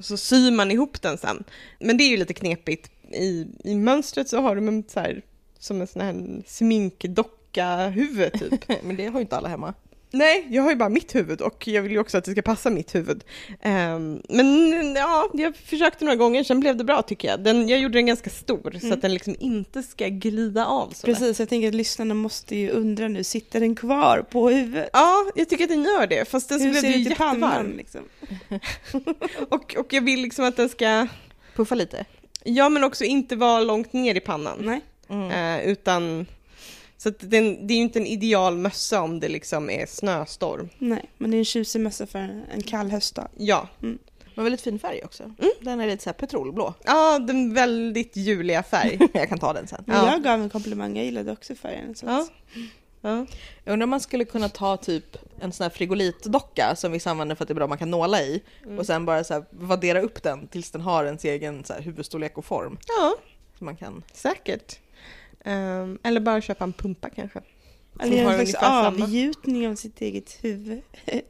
[0.00, 1.44] Så syr man ihop den sen.
[1.78, 2.90] Men det är ju lite knepigt.
[3.12, 5.22] I, i mönstret så har de en så här,
[5.58, 8.68] som en sån här sminkdocka-huvud typ.
[8.82, 9.74] Men det har ju inte alla hemma.
[10.10, 12.42] Nej, jag har ju bara mitt huvud och jag vill ju också att det ska
[12.42, 13.24] passa mitt huvud.
[13.62, 17.40] Ehm, men ja, jag försökte några gånger, sen blev det bra tycker jag.
[17.44, 18.92] Den, jag gjorde den ganska stor så Mm.
[18.92, 21.06] att den liksom inte ska glida av så.
[21.06, 24.90] Precis, jag tänker att lyssnarna måste ju undra nu, sitter den kvar på huvudet?
[24.92, 27.76] Ja, jag tycker att den gör det, fast den så Hur blev ju pannan jättevarm.
[27.76, 28.00] liksom?
[29.48, 31.06] Och, och jag vill liksom att den ska,
[31.54, 32.04] Puffa lite.
[32.44, 34.58] ja men också inte vara långt ner i pannan.
[34.60, 34.80] Nej.
[35.08, 35.30] Mm.
[35.60, 36.26] Eh, utan,
[36.96, 40.68] så att den, det är ju inte en ideal mössa om det liksom är snöstorm.
[40.78, 42.18] Nej, men det är en tjusig mössa för
[42.54, 43.28] en kall höstdag.
[43.36, 43.68] Ja,
[44.34, 45.34] Men väldigt fin färg också.
[45.60, 46.74] Den är lite så här petrolblå.
[46.84, 48.98] ja den väldigt juliga färg.
[49.12, 49.82] Jag kan ta den sen.
[49.86, 50.12] Men Ja.
[50.12, 51.94] jag gav en komplimang, jag gillade också färgen.
[51.94, 52.28] Så Ja.
[53.00, 53.26] Ja.
[53.64, 57.34] Jag undrar om man skulle kunna ta typ en sån här frigolitdocka som vissa använder
[57.34, 58.42] för att det är bra man kan nåla i
[58.78, 61.80] och sen bara så här vaddera upp den tills den har ens egen så här
[61.80, 62.78] huvudstorlek och form.
[62.88, 63.16] ja,
[63.58, 64.02] Så man kan...
[64.12, 64.78] säkert.
[65.48, 67.40] Ehm, eller bara köpa en pumpa kanske.
[68.00, 69.04] Eller har en slags samma.
[69.04, 70.82] avgjutning av sitt eget huvud.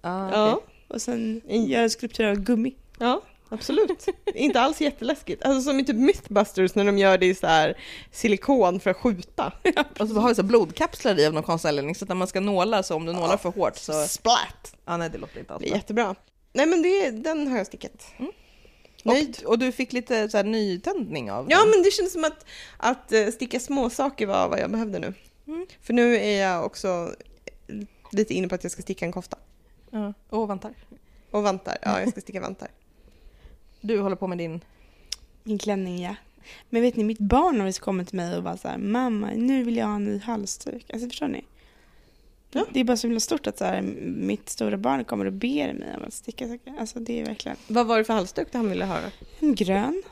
[0.00, 1.66] Ah, Ja, Och sen Mm.
[1.66, 2.74] göra en skulptur av gummi.
[2.98, 4.06] ja absolut.
[4.34, 5.44] Inte alls jätteläskigt.
[5.44, 7.78] Alltså som i typ Mythbusters när de gör det i så här
[8.12, 9.52] silikon för att skjuta.
[9.98, 12.28] Och så har vi så blodkapslar i av någon konstig anledning så att när man
[12.28, 13.92] ska nåla så om du nålar för hårt så...
[14.06, 14.76] Splat!
[14.84, 15.76] Ja nej det låter inte alls bra.
[15.76, 16.14] jättebra.
[16.52, 18.06] Nej men det, den har jag stickat.
[18.16, 18.32] Nöjd.
[19.10, 21.70] Och, och du fick lite så här nytändning av Ja den.
[21.70, 25.14] men det känns som att, att eh, sticka små saker var vad jag behövde nu.
[25.46, 25.66] Mm.
[25.82, 27.14] För nu är jag också
[28.12, 29.36] lite inne på att jag ska sticka en kofta.
[29.90, 30.12] Ja.
[30.28, 30.74] Och vantar.
[31.30, 31.78] Och vantar.
[31.82, 32.68] Ja, jag ska sticka vantar.
[33.80, 34.60] Du håller på med din...
[35.42, 36.14] Min klänning ja.
[36.70, 39.30] Men vet ni, mitt barn har visst kommit till mig och bara så här, mamma,
[39.34, 40.90] nu vill jag ha en ny halsduk.
[40.92, 41.44] Alltså förstår ni?
[42.56, 42.66] Ja.
[42.72, 45.72] Det är bara så himla stort att så här, mitt stora barn kommer och ber
[45.72, 46.74] mig om att sticka saker.
[46.80, 48.98] Alltså det är verkligen Vad var det för halsduk han ville ha?
[49.40, 50.02] en grön.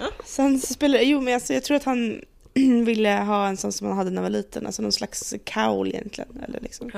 [0.00, 0.06] Ja.
[0.24, 2.20] Sen så spelar jo men alltså jag tror att han
[2.84, 5.88] ville ha en sån som han hade när han var liten, alltså någon slags kaul
[5.88, 6.40] egentligen.
[6.48, 6.90] Eller liksom.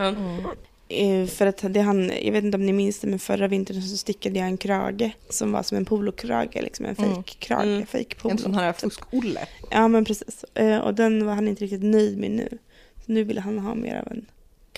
[0.91, 3.83] Eh, För att det han, jag vet inte om ni minns det, men förra vintern
[3.83, 7.15] så stickade jag en krage som var som en polokrage, liksom en Mm.
[7.15, 7.87] fejkkrage, Mm.
[7.87, 8.33] fake polo.
[8.33, 9.47] En sån här fusk-Olle.
[9.71, 10.45] Ja men precis.
[10.55, 12.59] Eh, Och den var han inte riktigt nöjd med nu.
[13.07, 14.27] Så nu vill han ha mer av en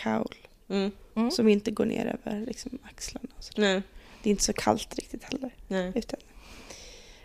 [0.03, 0.35] kaul
[0.69, 0.91] Mm.
[1.17, 1.31] Mm.
[1.31, 3.29] som inte går ner över liksom, axlarna.
[3.39, 3.53] Och så.
[3.57, 3.83] Nej.
[4.23, 5.55] Det är inte så kallt riktigt heller.
[5.69, 5.93] Nej.
[5.95, 6.21] Utan,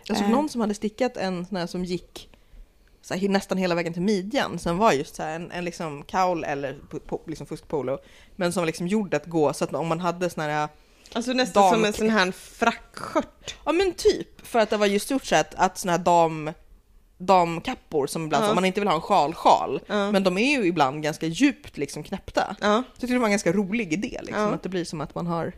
[0.06, 0.32] Jag såg Eh.
[0.32, 2.28] någon som hade stickat en sån här som gick
[3.02, 4.58] så här, nästan hela vägen till midjan.
[4.58, 7.98] Som var just så här, en, en liksom kaul eller po, po, liksom fuskpolo.
[8.36, 10.68] Men som var liksom gjord att gå så att om man hade sån här,
[11.12, 13.54] Alltså nästan som Dam- en sån här frackskört.
[13.64, 14.46] ja men typ.
[14.46, 16.50] För att det var just gjort så att, att såna här dam,
[17.18, 19.80] damkappor som ibland, om man inte vill ha en sjal-sjal.
[19.86, 20.12] Ja.
[20.12, 22.56] Men de är ju ibland ganska djupt liksom knäppta.
[22.60, 22.82] Ja.
[22.86, 25.14] Så jag tycker det var en ganska rolig idé liksom, att det blir som att
[25.14, 25.52] man har...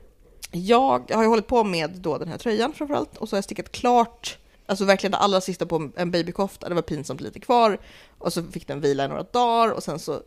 [0.50, 3.44] Jag har ju hållit på med då den här tröjan framförallt och så har jag
[3.44, 7.78] stickat klart, alltså verkligen det allra sista på en babykofta, det var pinsamt lite kvar
[8.18, 10.20] och så fick den vila i några dagar och sen så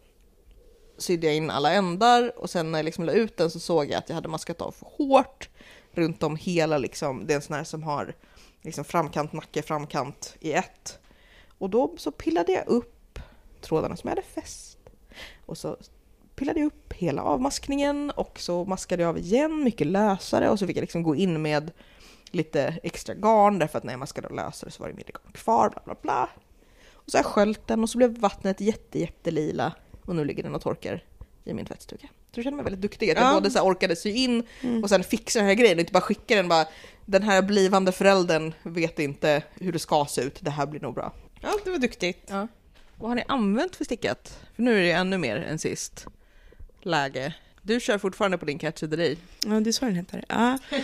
[0.98, 3.86] sydde jag in alla ändar och sen när jag liksom la ut den så såg
[3.86, 5.50] jag att jag hade maskat av för hårt
[5.92, 8.16] runt om hela liksom, det är en sån här som har
[8.62, 11.00] liksom framkant, nacke, framkant i ett.
[11.62, 13.20] Och då så pillade jag upp
[13.62, 14.78] trådarna som jag hade fäst
[15.46, 15.78] och så
[16.36, 20.68] pillade jag upp hela avmaskningen och så maskade jag av igen mycket lösare och så
[20.68, 21.72] fick jag liksom gå in med
[22.32, 25.32] lite extra garn därför att när jag maskade av lösare så var det mindre garn
[25.34, 26.30] kvar, bla bla bla.
[26.94, 29.74] Och så har jag sköljt den och så blev vattnet jätte, jättelila
[30.06, 31.04] och nu ligger den och torkar
[31.44, 32.08] i min tvättstuga.
[32.32, 33.34] Så jag känner mig väldigt duktig att jag Ja.
[33.34, 34.84] både så här orkade sy in Mm.
[34.84, 36.66] och sen fixa den här grejen och inte bara skicka den bara
[37.06, 40.94] den här blivande föräldern vet inte hur det ska se ut, det här blir nog
[40.96, 41.14] bra.
[41.42, 42.28] Ja, det var duktigt.
[42.28, 42.48] Ja.
[42.98, 44.40] Vad har ni använt för stickat?
[44.56, 46.08] För nu är det ännu mer än sist
[46.82, 47.34] läge.
[47.62, 49.18] Du kör fortfarande på din Catch the Day.
[49.46, 50.24] ja, det är så den heter.
[50.28, 50.58] Ja.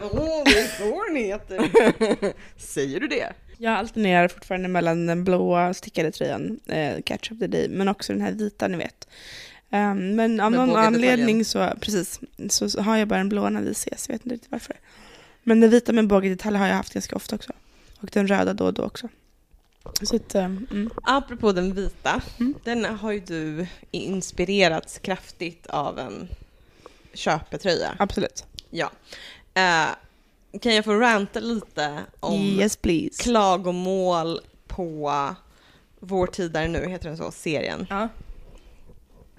[0.00, 2.32] Åh, det är så den heter.
[2.60, 3.32] Säger du det?
[3.58, 8.12] Jag alternerar fortfarande mellan den blåa stickade tröjan, eh, Catch of the Day, men också
[8.12, 9.08] den här vita ni vet.
[9.70, 13.70] Um, men av någon anledning så, precis, så, har jag bara den blåa när vi
[13.70, 14.76] ses, jag vet inte riktigt varför.
[15.42, 17.52] Men den vita med bågdetalj har jag haft ganska ofta också.
[18.00, 19.08] Och den röda då och då också.
[20.02, 20.90] Så att, um, mm.
[21.02, 22.54] Apropå den vita, Mm.
[22.64, 26.28] den har ju du inspirerats kraftigt av en
[27.14, 27.96] köpetröja.
[27.98, 28.44] absolut.
[28.70, 28.90] Ja.
[29.54, 29.88] Eh,
[30.60, 33.22] kan jag få ranta lite om Yes please.
[33.22, 35.34] klagomål på
[36.00, 37.86] Vår tid är nu, heter den så, serien.
[37.90, 38.08] Ja.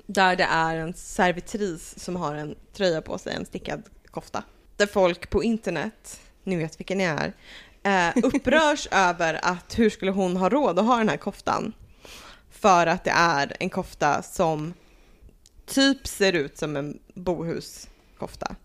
[0.05, 4.43] Där det är en servitris som har en tröja på sig, en stickad kofta.
[4.77, 7.33] Där folk på internet, ni vet vilka ni är,
[7.89, 11.73] eh, upprörs över att hur skulle hon ha råd att ha den här koftan?
[12.51, 14.73] För att det är en kofta som
[15.65, 18.55] typ ser ut som en bohuskofta.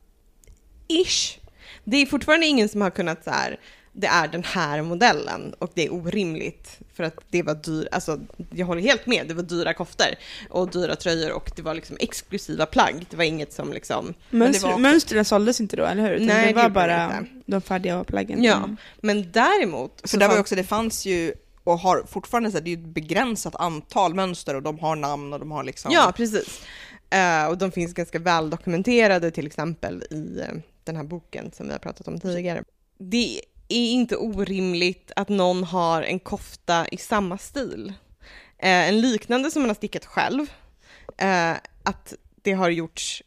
[0.88, 1.38] Ish.
[1.84, 3.60] Det är fortfarande ingen som har kunnat så här,
[3.96, 8.20] det är den här modellen och det är orimligt för att det var dyrt, alltså
[8.54, 10.06] jag håller helt med, det var dyra koftor
[10.50, 14.14] och dyra tröjor och det var liksom exklusiva plagg, det var inget som liksom...
[14.30, 16.10] Mönster, var också- Mönstren såldes inte då, eller hur?
[16.10, 17.30] Utan Nej, det det var gjorde bara det inte.
[17.46, 18.42] de färdiga plaggen.
[18.44, 18.76] Ja, Mm.
[19.00, 20.00] men däremot...
[20.00, 22.76] För så där var också, det fanns ju och har fortfarande så här, det är
[22.76, 25.90] ett begränsat antal mönster och de har namn och de har liksom...
[25.92, 26.62] Ja, precis.
[27.10, 30.54] Eh, och de finns ganska väl dokumenterade till exempel i eh,
[30.84, 32.64] den här boken som vi har pratat om tidigare.
[32.98, 37.92] Det är inte orimligt att någon har en kofta i samma stil.
[38.58, 40.46] Eh, en liknande som man har stickat själv.
[41.16, 43.22] Eh, att det har gjorts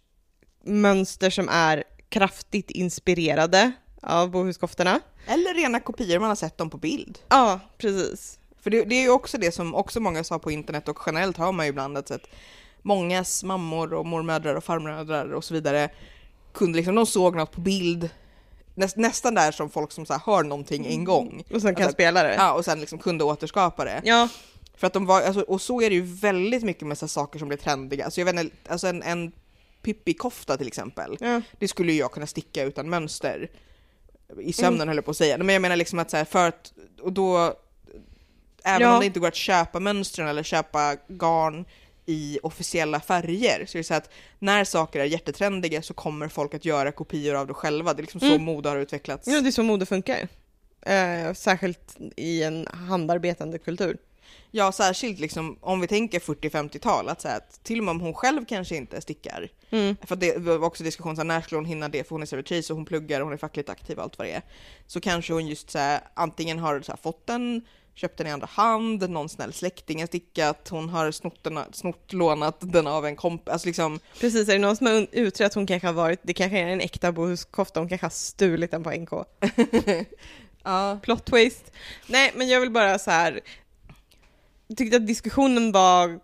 [0.64, 3.72] mönster som är kraftigt inspirerade
[4.02, 5.00] av bohuskoftorna.
[5.28, 7.20] Eller rena kopior, man har sett dem på bild.
[7.30, 8.40] Ja, precis.
[8.62, 11.38] För det, det är ju också det som också många sa på internet och generellt
[11.38, 12.12] hör man ju ibland att
[12.82, 15.90] mångas mammor och mormödrar och farmödrar och så vidare
[16.54, 18.10] kunde liksom, de såg något på bild
[18.78, 21.44] näst, nästan där som folk som så här, hör någonting en gång.
[21.54, 22.34] Och sen kan Alltså, spela det.
[22.36, 24.02] Ja, och sen liksom kunde återskapa det.
[24.04, 24.30] Ja,
[24.76, 27.40] För att de var, alltså, och så är det ju väldigt mycket med så saker
[27.40, 28.06] som blir trendiga.
[28.06, 29.32] Alltså jag vet inte, alltså en, en
[29.82, 31.18] Pippi-kofta till exempel.
[31.20, 31.42] ja.
[31.60, 33.50] Det skulle ju jag kunna sticka utan mönster.
[34.42, 35.38] I sömnen höll jag på att säga.
[35.38, 37.54] Men jag menar liksom att så här, för att, och då,
[38.64, 38.94] även Ja.
[38.94, 41.66] om det inte går att köpa mönstren eller köpa garn
[42.10, 46.54] i officiella färger, så är det så att när saker är jättetrendiga så kommer folk
[46.54, 47.94] att göra kopior av det själva.
[47.94, 48.44] Det är liksom så Mm.
[48.44, 49.28] mode har utvecklats.
[49.28, 50.28] Ja, det är så mode funkar.
[50.82, 53.98] Eh, särskilt i en handarbetande kultur.
[54.52, 58.00] Ja, särskilt liksom om vi tänker 40-50-tal, att, så här, att till och med om
[58.02, 59.96] hon själv kanske inte stickar, Mm.
[60.06, 62.26] för det var också diskussion så här, när skulle hon hinna det, för hon är
[62.26, 64.42] servitris och hon pluggar och hon är fackligt aktiv och allt vad det är.
[64.88, 67.62] Så kanske hon just så här, antingen har så här, fått den,
[67.98, 72.14] köpt den i andra hand, någon snäll släkting har stickat, hon har snott, den, snott
[72.14, 75.54] lånat den av en kompis, alltså liksom, Precis, är det någon som har utrett att
[75.54, 78.84] hon kanske har varit, det kanske är en äkta bohuskofta, hon kanske har stulit den
[78.84, 79.12] på NK.
[80.64, 81.00] ja.
[81.04, 81.72] Plot twist.
[82.08, 83.40] Nej, men jag vill bara så här.
[84.68, 86.20] Jag tyckte att diskussionen var,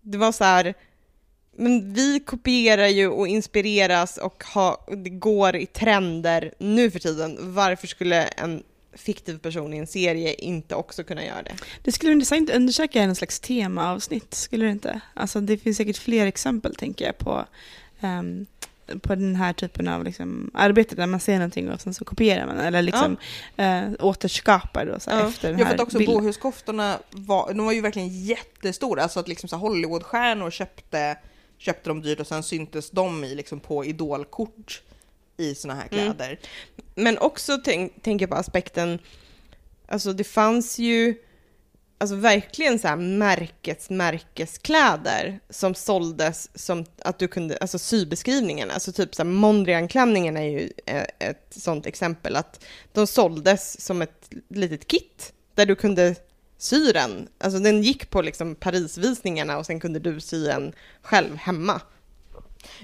[0.00, 0.74] det var så här,
[1.56, 7.54] men vi kopierar ju och inspireras och ha, det går i trender nu för tiden.
[7.54, 8.62] Varför skulle en
[8.92, 11.54] fiktiv person i en serie inte också kunna göra det?
[11.82, 15.00] Det skulle vara intressant att undersöka en slags temaavsnitt, skulle det inte?
[15.14, 17.44] Alltså det finns säkert fler exempel, tänker jag, på,
[18.00, 18.46] ehm,
[19.02, 22.46] på den här typen av liksom, arbete där man ser någonting och sen så kopierar
[22.46, 23.16] man, eller liksom
[23.56, 25.28] eh, återskapar då, så Ja.
[25.28, 26.14] efter den Ja, för här att också bilden.
[26.14, 31.16] bohuskoftorna var, de var ju verkligen jättestora, alltså att liksom så Hollywoodstjärnor köpte,
[31.58, 34.82] köpte dem dyrt och sen syntes de i liksom på idolkort
[35.38, 36.04] i såna här Mm.
[36.04, 36.38] kläder.
[36.94, 38.98] Men också tänk, tänker jag på aspekten,
[39.88, 41.14] alltså det fanns ju
[42.00, 48.92] alltså verkligen så här märkes, märkeskläder som såldes som att du kunde, alltså sybeskrivningen, alltså
[48.92, 54.30] typ så här Mondrian-klänningen är ju eh, ett sånt exempel, att de såldes som ett
[54.48, 56.14] litet kit där du kunde
[56.58, 57.28] sy den.
[57.38, 60.72] Alltså den gick på liksom Parisvisningarna och sen kunde du sy en
[61.02, 61.80] själv hemma.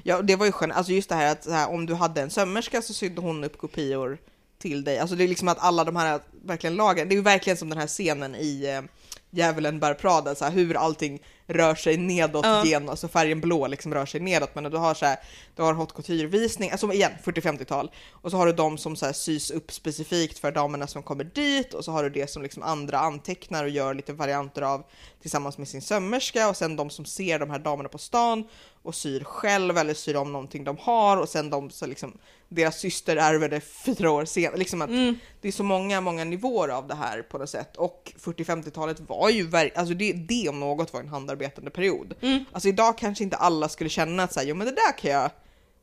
[0.02, 2.22] Ja, det var ju skönt, alltså just det här att så här, om du hade
[2.22, 4.18] en sömmerska så sydde hon upp kopior
[4.58, 4.98] till dig.
[4.98, 7.68] Alltså det är liksom att alla de här verkligen lagen, det är ju verkligen som
[7.68, 8.82] den här scenen i eh,
[9.30, 12.64] Djävulen bär Prada, så här, hur allting rör sig nedåt Ja.
[12.64, 15.16] genom, alltså färgen blå liksom rör sig nedåt, men du har så här,
[15.56, 19.12] du har haute couture-visning, alltså igen 40-50-tal, och så har du de som så här
[19.12, 22.62] sys upp specifikt för damerna som kommer dit, och så har du det som liksom
[22.62, 24.84] andra antecknar och gör lite varianter av
[25.22, 28.44] tillsammans med sin sömmerska, och sen de som ser de här damerna på stan
[28.82, 32.78] och syr själv eller syr om någonting de har, och sen de så liksom deras
[32.80, 34.56] syster ärver det fyra år senare.
[34.56, 35.18] Liksom att Mm.
[35.40, 37.76] det är så många, många nivåer av det här på något sätt.
[37.76, 42.14] Och 40-50-talet var ju, ver- alltså det, det om något var en handarbetande period.
[42.20, 42.44] Mm.
[42.52, 45.10] Alltså idag kanske inte alla skulle känna att så här, jo men det där kan
[45.10, 45.30] jag,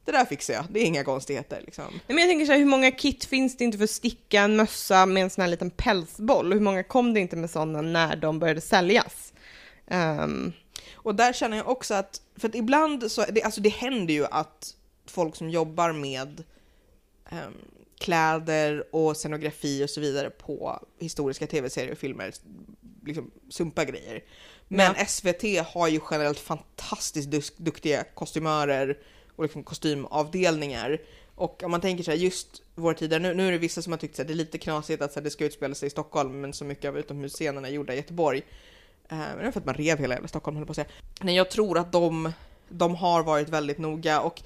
[0.05, 1.85] det där fixar jag, det är inga konstigheter liksom.
[1.91, 4.41] Nej, Men jag tänker så här, hur många kit finns det inte för att sticka
[4.41, 6.53] en mössa med en sån här liten pälsboll?
[6.53, 9.33] Hur många kom det inte med sådana när de började säljas?
[9.87, 10.53] Ehm,
[10.93, 14.25] Och där känner jag också att, för att ibland så, det, alltså det händer ju
[14.25, 14.75] att
[15.07, 16.43] folk som jobbar med
[17.29, 17.53] ehm,
[17.99, 22.33] kläder och scenografi och så vidare på historiska tv-serier och filmer
[23.05, 24.23] liksom sumpar grejer.
[24.73, 28.97] Men SVT har ju generellt fantastiskt duktiga kostymörer
[29.35, 31.01] och liksom kostymavdelningar.
[31.35, 33.93] Och om man tänker så här, just vår tid, nu, nu är det vissa som
[33.93, 35.89] har tyckt att det är lite knasigt att så här, det ska utspela sig i
[35.89, 38.41] Stockholm, men så mycket av utomhusscenerna är gjorda i Göteborg.
[39.09, 40.87] Eh, Men det är för att man rev hela jävla Stockholm, höll på att säga.
[41.21, 42.31] Men jag tror att de,
[42.69, 44.41] de har varit väldigt noga och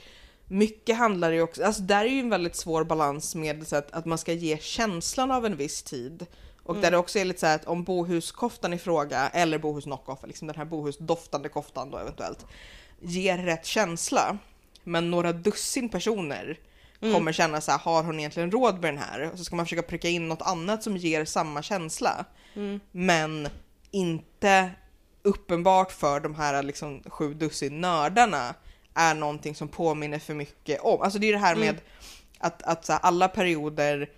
[0.45, 3.91] mycket handlar ju också, alltså där är ju en väldigt svår balans med så att,
[3.91, 6.25] att man ska ge känslan av en viss tid.
[6.65, 6.81] Och Mm.
[6.81, 10.47] där det också är lite så att om bohuskoftan i fråga, eller bohus knockoff, liksom
[10.47, 12.45] den här bohusdoftande koftan då eventuellt,
[13.01, 14.37] ger rätt känsla.
[14.83, 16.59] Men några dussin personer
[17.01, 17.13] Mm.
[17.13, 19.31] kommer känna så här, har hon egentligen råd med den här?
[19.31, 22.25] Och så ska man försöka pricka in något annat som ger samma känsla.
[22.55, 22.79] Mm.
[22.91, 23.47] Men
[23.91, 24.71] inte
[25.23, 28.55] uppenbart för de här liksom sju dussin nördarna
[28.93, 31.01] är någonting som påminner för mycket om.
[31.01, 31.81] Alltså det är det här med Mm.
[32.39, 34.09] att, att så här, alla perioder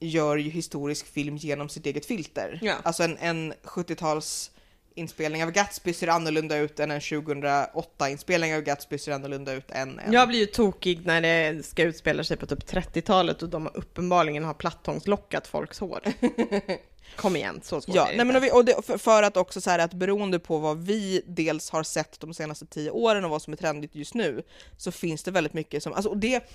[0.00, 2.58] gör ju historisk film genom sitt eget filter.
[2.62, 2.74] Ja.
[2.82, 4.50] Alltså en, en 70-tals
[4.94, 9.70] inspelning av Gatsby ser annorlunda ut än en 2008 inspelning av Gatsby ser annorlunda ut
[9.70, 10.12] än en...
[10.12, 14.44] Jag blir ju tokig när det ska utspela sig på typ 30-talet och de uppenbarligen
[14.44, 16.00] har plattångslockat folks hår.
[17.16, 18.38] Kom igen, så svårt Ja, är det nej men inte.
[18.38, 21.22] och vi, och det, för, för att också så här att beroende på vad vi
[21.26, 24.42] dels har sett de senaste tio åren och vad som är trendigt just nu
[24.76, 26.50] så finns det väldigt mycket som, alltså och det,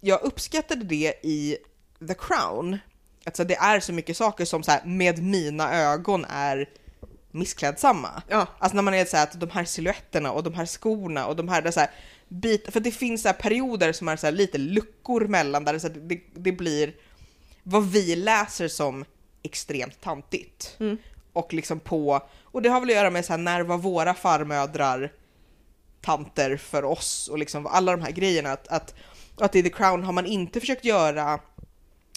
[0.00, 1.56] jag uppskattade det i
[2.08, 2.78] The Crown,
[3.24, 6.68] alltså det är så mycket saker som så här, med mina ögon är
[7.30, 8.22] missklädsamma.
[8.28, 11.26] Ja, Alltså när man är så här att de här silhuetterna och de här skorna
[11.26, 11.90] och de här, det är så här
[12.28, 15.88] bit, för det finns så perioder som är så lite luckor mellan där det, så
[15.88, 16.94] det, det blir
[17.62, 19.04] vad vi läser som
[19.42, 20.76] extremt tantigt.
[20.80, 20.96] Mm.
[21.32, 24.14] Och liksom på, och det har väl att göra med så här när var våra
[24.14, 25.12] farmödrar
[26.00, 28.94] tanter för oss och liksom alla de här grejerna att, att,
[29.36, 31.40] att i The Crown har man inte försökt göra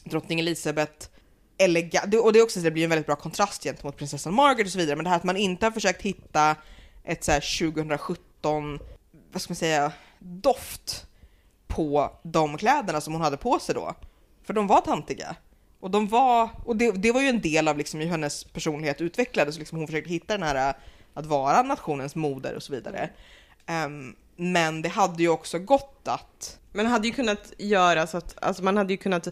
[0.08, 1.08] drottning Elizabeth
[1.58, 4.66] elegant, och det är också så det blir en väldigt bra kontrast gentemot prinsessan Margaret
[4.66, 6.56] och så vidare, men det här att man inte har försökt hitta
[7.04, 8.80] ett så här 2017,
[9.32, 11.06] vad ska man säga, doft
[11.68, 13.96] på de kläderna som hon hade på sig då.
[14.44, 15.36] För de var tantiga.
[15.80, 19.02] Och de var, och det, det var ju en del av liksom hur hennes personlighet
[19.02, 20.76] utvecklades, liksom hon försökte hitta den här äh,
[21.14, 23.10] att vara nationens moder och så vidare.
[23.86, 28.44] Um, men det hade ju också gått att man hade ju kunnat göra så att,
[28.44, 29.28] alltså man hade ju kunnat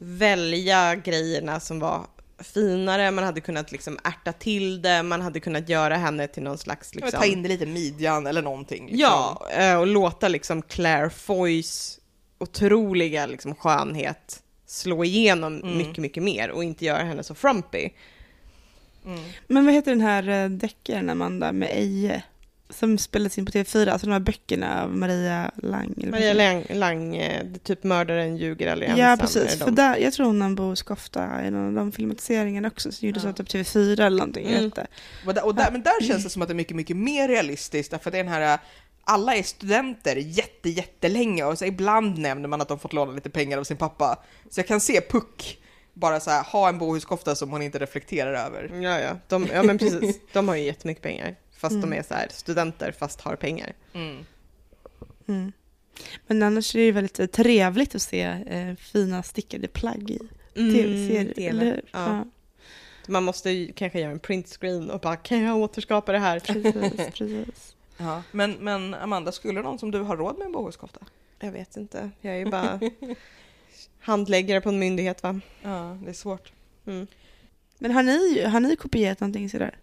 [0.00, 2.06] välja grejerna som var
[2.38, 6.58] finare, man hade kunnat liksom ärta till det, man hade kunnat göra henne till någon
[6.58, 7.20] slags liksom...
[7.20, 8.86] ta in det lite midjan eller någonting.
[8.86, 8.98] Liksom.
[9.00, 11.98] Ja, eh, och låta liksom Claire Foys
[12.38, 15.78] otroliga liksom skönhet slå igenom Mm.
[15.78, 17.90] mycket, mycket mer och inte göra henne så frumpy.
[19.06, 19.20] Mm.
[19.46, 22.22] Men vad heter den här eh, deckaren, Amanda, med Eje?
[22.70, 25.94] Som spelades in på TV4, alltså de här böckerna av Maria Lang.
[26.10, 28.86] Maria Lang, Lang eh, typ mördaren ljuger eller det?
[28.86, 28.98] ensam.
[29.06, 29.58] Ja, precis.
[29.58, 33.08] För där, jag tror hon har en bohuskofta i någon av de filmatiseringarna också, som
[33.08, 33.28] gjordes Ja.
[33.28, 34.46] av typ TV4 eller någonting.
[34.48, 34.70] Mm.
[35.26, 37.28] Och där, och där, men där känns det som att det är mycket, mycket mer
[37.28, 38.58] realistiskt, därför att det är den här
[39.04, 43.30] alla är studenter jätte, jättelänge och så ibland nämner man att de fått låna lite
[43.30, 44.18] pengar av sin pappa.
[44.50, 45.58] Så jag kan se Puck
[45.94, 48.82] bara så här, ha en bohuskofta som hon inte reflekterar över.
[48.82, 49.16] Ja, ja.
[49.28, 50.20] De, ja, men precis.
[50.32, 51.36] De har ju jättemycket pengar.
[51.60, 51.90] Fast Mm.
[51.90, 53.72] de är så här studenter fast har pengar.
[53.92, 54.24] Mm.
[55.28, 55.52] Mm.
[56.26, 60.18] Men annars är det ju väldigt trevligt att se eh, fina stickade plagg i
[60.54, 61.46] tv-serier, TV.
[61.46, 61.72] eller hur?
[61.72, 62.24] Mm, Ja.
[63.08, 66.40] Man måste ju kanske göra en printscreen och bara kan jag återskapa det här?
[66.40, 67.76] Precis, precis.
[67.96, 68.22] Ja.
[68.32, 71.00] Men, men Amanda, skulle någon som du har råd med en bohuskofta?
[71.40, 72.10] Jag vet inte.
[72.20, 72.80] Jag är ju bara
[74.00, 75.40] handläggare på en myndighet va?
[75.62, 76.52] Ja, det är svårt.
[76.86, 77.06] Mm.
[77.78, 79.78] Men har ni, har ni kopierat någonting sådär?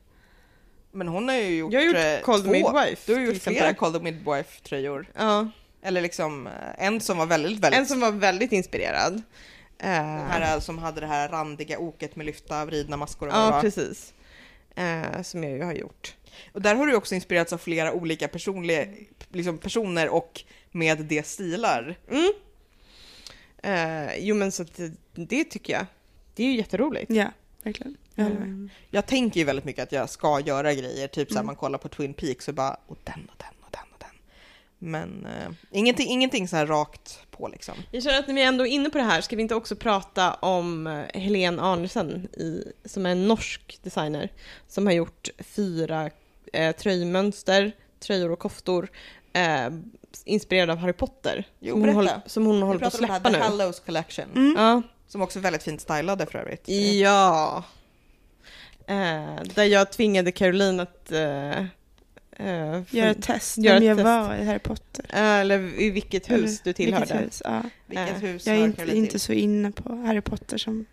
[0.98, 2.52] Men hon har ju gjort, Jag har gjort eh, Cold två.
[2.52, 3.02] Midwife.
[3.06, 5.06] Du har gjort flera the Midwife-tröjor.
[5.16, 5.50] Ja,
[5.82, 6.54] Eller liksom eh,
[6.86, 7.80] en som var väldigt, väldigt...
[7.80, 9.14] en som var väldigt inspirerad.
[9.80, 13.28] Eh, Den här eh, som hade det här randiga oket med lyfta vridna maskor.
[13.28, 13.62] och ja, var.
[13.62, 14.14] precis.
[14.76, 16.16] Eh, som jag ju har gjort.
[16.54, 18.86] Och där har du också inspirerats av flera olika personliga,
[19.32, 21.98] liksom personer och med det stilar.
[22.12, 22.32] Mm.
[23.64, 25.86] Eh, jo men så att det, det tycker jag.
[26.36, 27.12] Det är ju jätteroligt.
[27.12, 27.32] Ja,
[27.64, 27.98] verkligen.
[28.18, 28.70] Mm.
[28.90, 31.46] Jag tänker ju väldigt mycket att jag ska göra grejer, typ såhär Mm.
[31.46, 34.10] man kollar på Twin Peaks och bara och den och den och den och den.
[34.92, 37.76] Men eh, ingenting, ingenting så här rakt på liksom.
[37.92, 39.76] Jag känner att när vi ändå är inne på det här, ska vi inte också
[39.76, 44.30] prata om eh, Helene Arnesen i, som är en norsk designer
[44.68, 46.10] som har gjort fyra
[46.54, 48.90] eh, tröjmönster, tröjor och koftor
[49.34, 49.70] eh,
[50.26, 51.44] inspirerade av Harry Potter.
[51.60, 53.38] Jo, som, hon håller, som hon håller på att pratar om det här släppa The
[53.38, 53.44] nu.
[53.58, 54.56] Hallows Collection, Mm.
[54.58, 54.82] Ja.
[55.08, 56.64] som också är väldigt fint stylade för övrigt.
[57.00, 57.64] ja.
[58.88, 63.98] Eh, där jag tvingade Caroline att eh, eh, Gör ett test, Gör vem ett jag
[63.98, 64.06] test.
[64.06, 65.06] var i Harry Potter.
[65.10, 67.06] eh, eller i vilket hus Eller du tillhörde.
[67.06, 67.62] Vilket hus, ja.
[67.86, 70.86] Vilket Eh, hus Jag är inte, inte så inne på Harry Potter som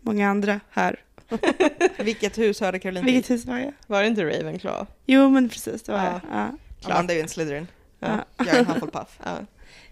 [0.00, 1.00] många andra här.
[1.98, 3.36] Vilket hus hörde Caroline Vilket till?
[3.36, 3.72] hus var jag?
[3.86, 4.86] Var det inte Ravenclaw?
[5.06, 6.20] Jo, men precis, det var Ja.
[6.32, 6.40] jag.
[6.82, 6.92] Ja.
[6.94, 7.66] Amanda är ju en Slytherin.
[8.00, 8.24] Ja.
[8.36, 9.18] Jag är en Hufflepuff.
[9.24, 9.36] Ja.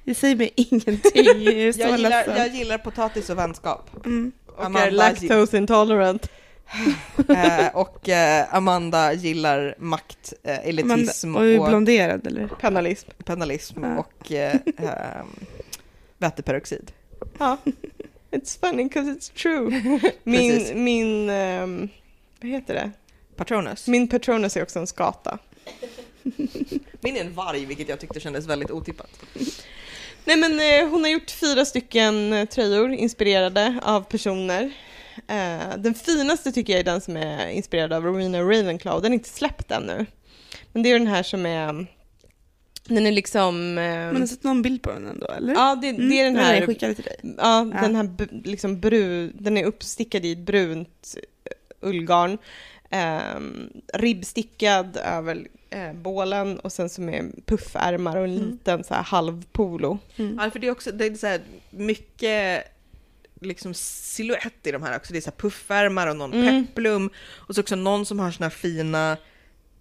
[0.04, 1.00] Det säger mig ingenting.
[1.76, 3.90] Jag gillar, jag gillar potatis och vänskap.
[4.06, 4.32] Mm.
[4.46, 6.30] Och Amanda är lactose intolerant.
[7.28, 12.48] Eh, och eh, Amanda gillar makt, eh, elitism Men, och blonderad eller?
[12.48, 13.10] Penalism.
[13.24, 13.98] penalism Ja.
[13.98, 15.24] och eh, eh,
[16.18, 16.92] väteperoxid.
[17.38, 17.56] Ja.
[18.30, 20.00] It's funny because it's true.
[20.24, 21.88] Min, min, ehm,
[22.40, 22.90] vad heter det?
[23.36, 23.86] Patronus.
[23.88, 25.38] Min Patronus är också en skata.
[27.00, 29.10] Min är en varg, vilket jag tyckte kändes väldigt otippat.
[30.24, 34.72] Nej men eh, hon har gjort fyra stycken tröjor inspirerade av personer.
[35.28, 39.02] Eh, den finaste tycker jag är den som är inspirerad av Rowena Ravenclaw.
[39.02, 40.06] Den är inte släppt ännu.
[40.72, 41.86] Men det är den här som är...
[42.88, 43.78] Den är liksom...
[43.78, 45.54] Eh, Man har sett någon bild på den ändå eller?
[45.54, 46.54] ja, det, det är den här...
[46.54, 47.16] jag skickade till dig.
[47.22, 47.80] Ja, Ja.
[47.80, 48.08] den här
[48.44, 52.38] liksom brun, den är uppstickad i ett brunt eh, ullgarn.
[53.36, 58.50] Um, ribbstickad över eh, bålen och sen som är puffärmar och en Mm.
[58.50, 59.98] liten så här halvpolo.
[60.16, 60.38] Mm.
[60.42, 61.40] Ja, för det är också det är så här,
[61.70, 62.64] mycket
[63.44, 65.12] liksom silhuett i de här också.
[65.12, 66.66] Det är så här puffärmar och någon Mm.
[66.66, 67.10] peplum.
[67.34, 69.16] Och så också någon som har såna här fina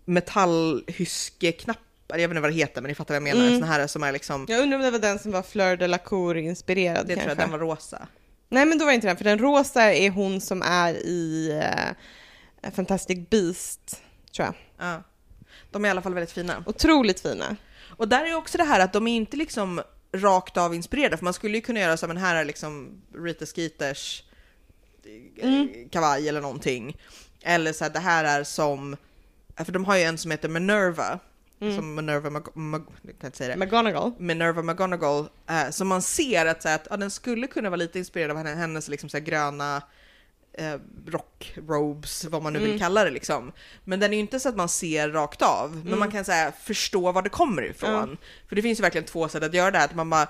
[0.05, 1.83] metallhyskeknappar.
[2.07, 3.47] Jag vet inte vad det heter, men ni fattar vad jag menar.
[3.47, 3.59] Mm.
[3.59, 5.87] Såna här som är liksom, Jag undrar om det var den som var Fleur de
[5.87, 7.29] la Cour inspirerad det tror kanske.
[7.29, 8.07] jag den var rosa.
[8.49, 11.51] Nej men då var det inte den, för den rosa är hon som är i
[12.63, 14.01] eh, Fantastic Beast,
[14.35, 14.55] tror jag.
[14.87, 15.03] Ja.
[15.71, 16.63] De är i alla fall väldigt fina.
[16.65, 17.55] Otroligt fina.
[17.97, 19.81] Och där är också det här att de är inte liksom
[20.13, 23.45] rakt av inspirerade, för man skulle ju kunna göra så, men här är liksom Rita
[23.45, 24.23] Skeeters
[25.37, 25.89] eh, Mm.
[25.89, 26.97] kavaj eller någonting.
[27.41, 28.97] Eller så här, det här är som,
[29.57, 31.19] för de har ju en som heter Minerva,
[31.61, 31.75] Mm.
[31.75, 33.65] som Minerva, Mag- Mag- kan inte säga det.
[33.65, 34.11] McGonagall.
[34.17, 37.77] Minerva McGonagall, eh, så man ser att, så här, att ja, den skulle kunna vara
[37.77, 39.81] lite inspirerad av henne, hennes liksom, så här, gröna
[40.53, 40.75] eh,
[41.07, 42.79] rock, robes, vad man nu vill Mm.
[42.79, 43.51] kalla det liksom.
[43.83, 45.99] Men den är ju inte så att man ser rakt av, men Mm.
[45.99, 48.17] man kan säga förstå var det kommer ifrån.
[48.49, 50.27] För det finns ju verkligen två sätt att göra det här, att man bara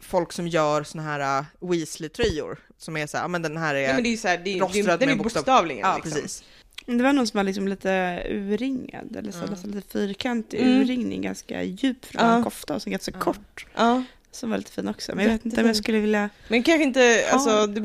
[0.00, 3.74] folk som gör såna här uh, Weasley-tröjor som är så här, ja men den här
[3.74, 5.12] är Ja, men det är ju så här, det är, rostrad det, den med är
[5.12, 5.40] en bokstav.
[5.42, 6.12] bokstavligen Ja, liksom.
[6.12, 6.44] precis.
[6.86, 10.80] Det var någon som var liksom lite urringad, eller så nästan lite fyrkantig Mm.
[10.80, 12.36] urringning, ganska djup från Ja.
[12.36, 13.20] en kofta och sen ganska Ja.
[13.20, 13.66] kort.
[13.74, 14.02] Ja.
[14.30, 15.14] Som var lite fin också.
[15.14, 16.30] Men jag vet inte om jag skulle vilja...
[16.48, 17.80] Men kanske inte, alltså, det,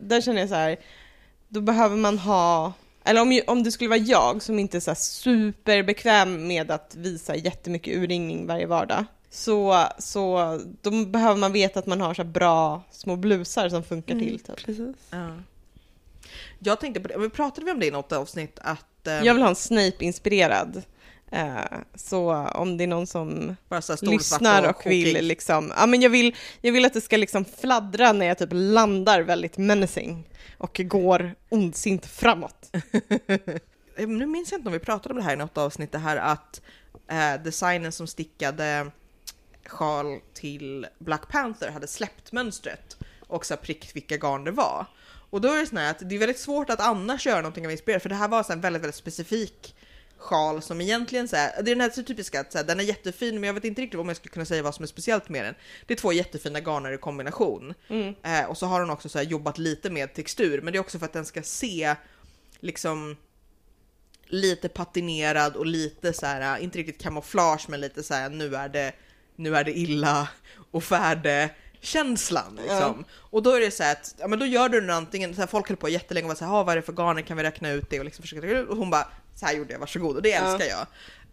[0.00, 0.76] där känner jag så här,
[1.48, 2.72] då behöver man ha,
[3.04, 6.94] eller om, om det skulle vara jag som inte är så här superbekväm med att
[6.96, 12.22] visa jättemycket urringning varje vardag, så, så då behöver man veta att man har så
[12.22, 14.38] här bra små blusar som funkar Mm, till.
[14.40, 14.64] Typ.
[14.66, 14.96] Precis.
[15.10, 15.28] Ja.
[16.58, 19.34] Jag tänkte på det, vi pratade vi om det i något avsnitt att eh, Jag
[19.34, 20.82] vill ha en Snape-inspirerad.
[21.32, 23.56] Eh, så om det är någon som
[24.02, 25.22] lyssnar och vill kokig.
[25.22, 28.48] liksom, ja men jag vill, jag vill att det ska liksom fladdra när jag typ
[28.52, 32.70] landar väldigt menacing och går ondsint framåt.
[33.96, 35.98] Eh, Nu minns jag inte om vi pratade om det här i något avsnitt, det
[35.98, 36.60] här att
[37.10, 38.90] eh, designen som stickade
[39.66, 44.86] sjal till Black Panther hade släppt mönstret och så prickt vilka garn det var.
[45.30, 47.66] Och då är det så här att det är väldigt svårt att annars göra någonting
[47.66, 49.74] av inspirerat, för det här var så en väldigt, väldigt specifik
[50.18, 52.80] sjal som egentligen så här, det är den här så typiska att så här, den
[52.80, 54.86] är jättefin men jag vet inte riktigt om jag skulle kunna säga vad som är
[54.86, 55.54] speciellt med den.
[55.86, 57.74] Det är två jättefina garner i kombination.
[57.88, 58.14] Mm.
[58.22, 60.80] Eh, och så har hon också så här jobbat lite med textur, men det är
[60.80, 61.94] också för att den ska se
[62.60, 63.16] liksom
[64.26, 68.56] lite patinerad och lite så här, äh, inte riktigt kamouflage, men lite så här, nu
[68.56, 68.92] är det,
[69.36, 70.28] nu är det illa
[70.70, 71.50] och färde
[71.80, 73.04] känslan liksom.
[73.14, 75.46] Och då är det så att, ja men då gör du den antingen, så här,
[75.48, 77.36] folk höll på jättelänge och var så här, "Ha, vad är det för garner, kan
[77.36, 80.16] vi räkna ut det och liksom försöka, och hon bara, så här gjorde jag, varsågod,
[80.16, 80.86] och det älskar jag.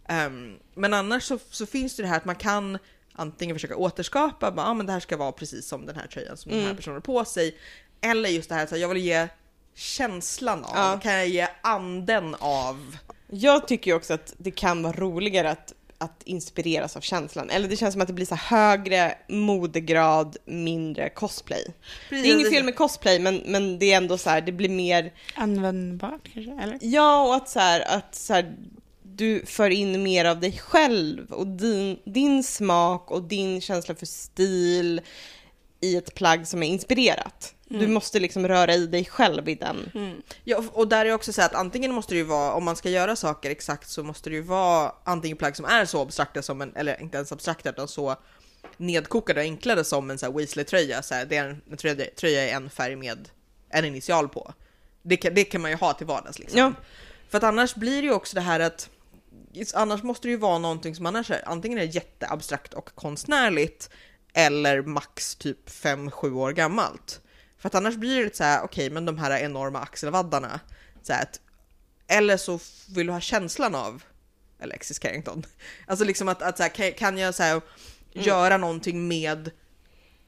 [0.08, 2.78] Ehm, men annars så, så finns det det här att man kan
[3.12, 6.36] antingen försöka återskapa, bara, ja men det här ska vara precis som den här tröjan
[6.36, 6.76] som den här Mm.
[6.76, 7.56] personen har på sig,
[8.00, 9.28] eller just det här, så här jag vill ge
[9.74, 11.00] känslan av, Ja.
[11.02, 12.96] kan jag ge anden av
[13.28, 17.50] Jag tycker ju också att det kan vara roligare att, att inspireras av känslan.
[17.50, 21.64] Eller det känns som att det blir så högre modegrad, mindre cosplay.
[22.10, 24.68] Det är inget fel med cosplay, men, men det är ändå så här, det blir
[24.68, 26.62] mer Användbart kanske?
[26.62, 26.78] Eller?
[26.80, 28.56] Ja, och att så här, att så här,
[29.02, 34.06] du för in mer av dig själv och din, din smak och din känsla för
[34.06, 35.00] stil
[35.80, 37.54] i ett plagg som är inspirerat.
[37.68, 37.92] Du Mm.
[37.94, 39.90] måste liksom röra i dig själv i den.
[39.94, 40.22] Mm.
[40.44, 42.90] Ja, och där är också så att antingen måste det ju vara, om man ska
[42.90, 46.60] göra saker exakt så måste det ju vara antingen plagg som är så abstrakta som
[46.62, 48.16] en, eller inte ens abstrakta utan så
[48.76, 51.02] nedkokade och enklare som en så här Weasley-tröja.
[51.02, 53.28] Så här, det är en, en tröja, tröja i en färg med
[53.70, 54.52] en initial på.
[55.02, 56.58] Det kan, det kan man ju ha till vardags liksom.
[56.58, 56.72] Ja.
[57.28, 58.90] För att annars blir det ju också det här att
[59.74, 63.90] annars måste det ju vara någonting som annars är antingen är jätteabstrakt och konstnärligt
[64.34, 67.20] eller max typ 5-7 år gammalt.
[67.66, 70.60] För att annars blir det lite så här, okej, men de här enorma axelvaddarna.
[71.02, 71.40] Så att,
[72.06, 72.60] eller så
[72.94, 74.02] vill du ha känslan av
[74.62, 75.46] Alexis Carrington.
[75.86, 77.60] Alltså liksom att, att så här, kan, jag så här,
[78.12, 79.50] göra någonting med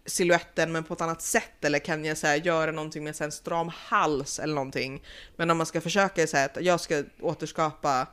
[0.07, 3.25] siluetten men på ett annat sätt eller kan jag så här, göra någonting med så
[3.25, 5.03] en stram hals eller någonting.
[5.37, 8.07] Men om man ska försöka säga att jag ska återskapa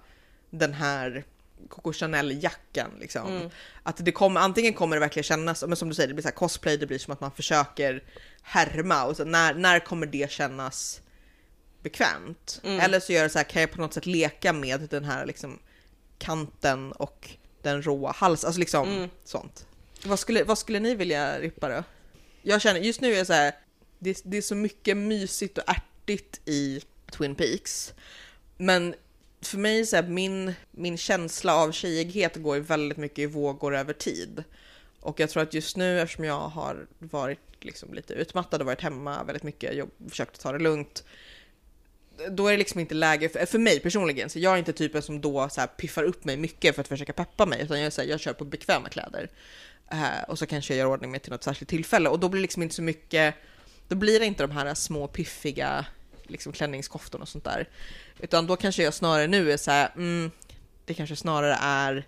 [0.50, 1.24] den här
[1.70, 3.28] Coco Chanel-jackan liksom.
[3.28, 3.50] Mm.
[3.84, 6.32] Att det kommer, antingen kommer det verkligen kännas, men som du säger, det blir så
[6.32, 8.04] cosplay, det blir som att man försöker
[8.46, 11.02] härma och så när, när kommer det kännas
[11.84, 12.62] bekvämt?
[12.64, 12.80] Mm.
[12.80, 15.26] Eller så gör det så här, kan jag på något sätt leka med den här
[15.26, 15.60] liksom
[16.18, 17.30] kanten och
[17.62, 19.10] den råa halsen, alltså liksom Mm.
[19.24, 19.66] sånt.
[20.06, 21.84] Vad skulle, vad skulle ni vilja rippa då?
[22.42, 23.54] Jag känner, just nu är jag så här,
[24.00, 26.82] det, det är så mycket mysigt och ärtigt i
[27.12, 27.94] Twin Peaks.
[28.58, 28.96] Men
[29.42, 33.76] för mig så här, min, min känsla av tjejighet går ju väldigt mycket i vågor
[33.76, 34.44] över tid.
[35.06, 38.82] Och jag tror att just nu eftersom jag har varit liksom lite utmattad och varit
[38.82, 41.04] hemma väldigt mycket, och försökt ta det lugnt.
[42.30, 45.02] Då är det liksom inte läge, för, för mig personligen, så jag är inte typen
[45.02, 47.94] som då så här piffar upp mig mycket för att försöka peppa mig, utan jag,
[47.94, 49.30] så här, jag kör på bekväma kläder.
[49.94, 52.40] Uh, och så kanske jag gör ordning mig till något särskilt tillfälle och då blir
[52.40, 53.36] det liksom inte så mycket,
[53.88, 55.86] då blir det inte de här små piffiga
[56.24, 57.70] liksom klänningskoftorna och sånt där.
[58.20, 60.32] Utan då kanske jag snarare nu är så här, mm,
[60.86, 62.06] det kanske snarare är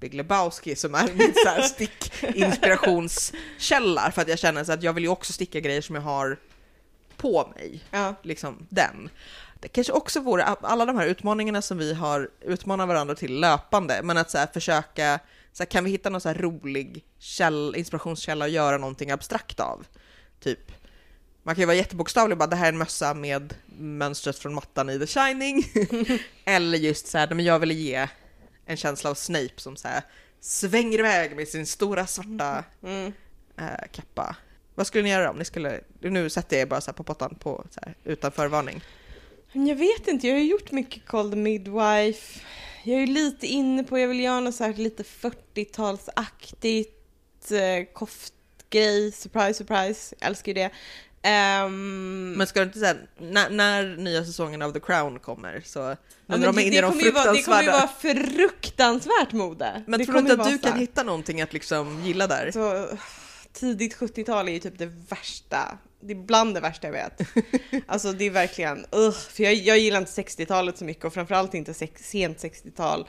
[0.00, 4.92] Big Lebowski som är min så här stick-inspirationskälla för att jag känner så att jag
[4.92, 6.36] vill ju också sticka grejer som jag har
[7.16, 8.14] på mig, Ja.
[8.22, 9.10] liksom den.
[9.60, 14.00] Det kanske också vore alla de här utmaningarna som vi har utmanat varandra till löpande,
[14.02, 15.18] men att så försöka,
[15.52, 19.86] så här, kan vi hitta någon så rolig käll, inspirationskälla och göra någonting abstrakt av?
[20.40, 20.72] Typ,
[21.42, 24.90] man kan ju vara jättebokstavlig bara det här är en mössa med mönstret från mattan
[24.90, 25.64] i The Shining.
[26.44, 28.08] Eller just så här, men jag ville ge
[28.68, 30.02] en känsla av Snape som så här
[30.40, 33.12] svänger iväg med sin stora svarta Mm.
[33.58, 34.36] eh, kappa.
[34.74, 37.34] Vad skulle ni göra om ni skulle, nu sätter jag er bara så på pottan
[37.40, 38.80] på, så här, utan förvarning.
[39.52, 42.40] Jag vet inte, jag har ju gjort mycket the Midwife.
[42.84, 46.92] Jag är ju lite inne på, jag vill göra något så här lite 40-talsaktigt
[47.50, 50.70] eh, koftgrej, surprise surprise, jag älskar ju det.
[51.22, 55.78] Ehm, Men ska du inte säga, när, när nya säsongen av The Crown kommer så
[55.78, 55.96] ja,
[56.26, 59.82] de det, det, de kommer ju vara, det kommer ju vara fruktansvärt mode.
[59.86, 62.50] Men det tror du inte att du kan hitta någonting att liksom gilla där?
[62.50, 62.88] Så,
[63.52, 65.78] tidigt 70-tal är ju typ det värsta.
[66.00, 67.20] Det är bland det värsta jag vet.
[67.86, 71.54] Alltså det är verkligen, uh, för jag, jag gillar inte 60-talet så mycket och framförallt
[71.54, 73.06] inte sex, sent 60-tal.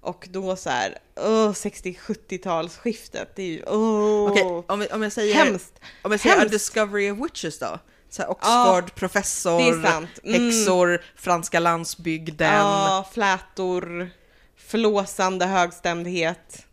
[0.00, 5.34] Och då så här, uh, 60-70-talsskiftet, det är ju, uh, Okej, om, om jag säger,
[5.34, 5.80] hemskt.
[6.02, 6.52] om jag säger A hemskt.
[6.52, 7.78] Discovery of Witches då?
[8.10, 10.08] Så här Ja, Oxford, professor, är sant.
[10.24, 10.44] Mm.
[10.46, 14.10] häxor, franska landsbygden, Ja, flätor,
[14.56, 16.66] förlåsande högstämdhet.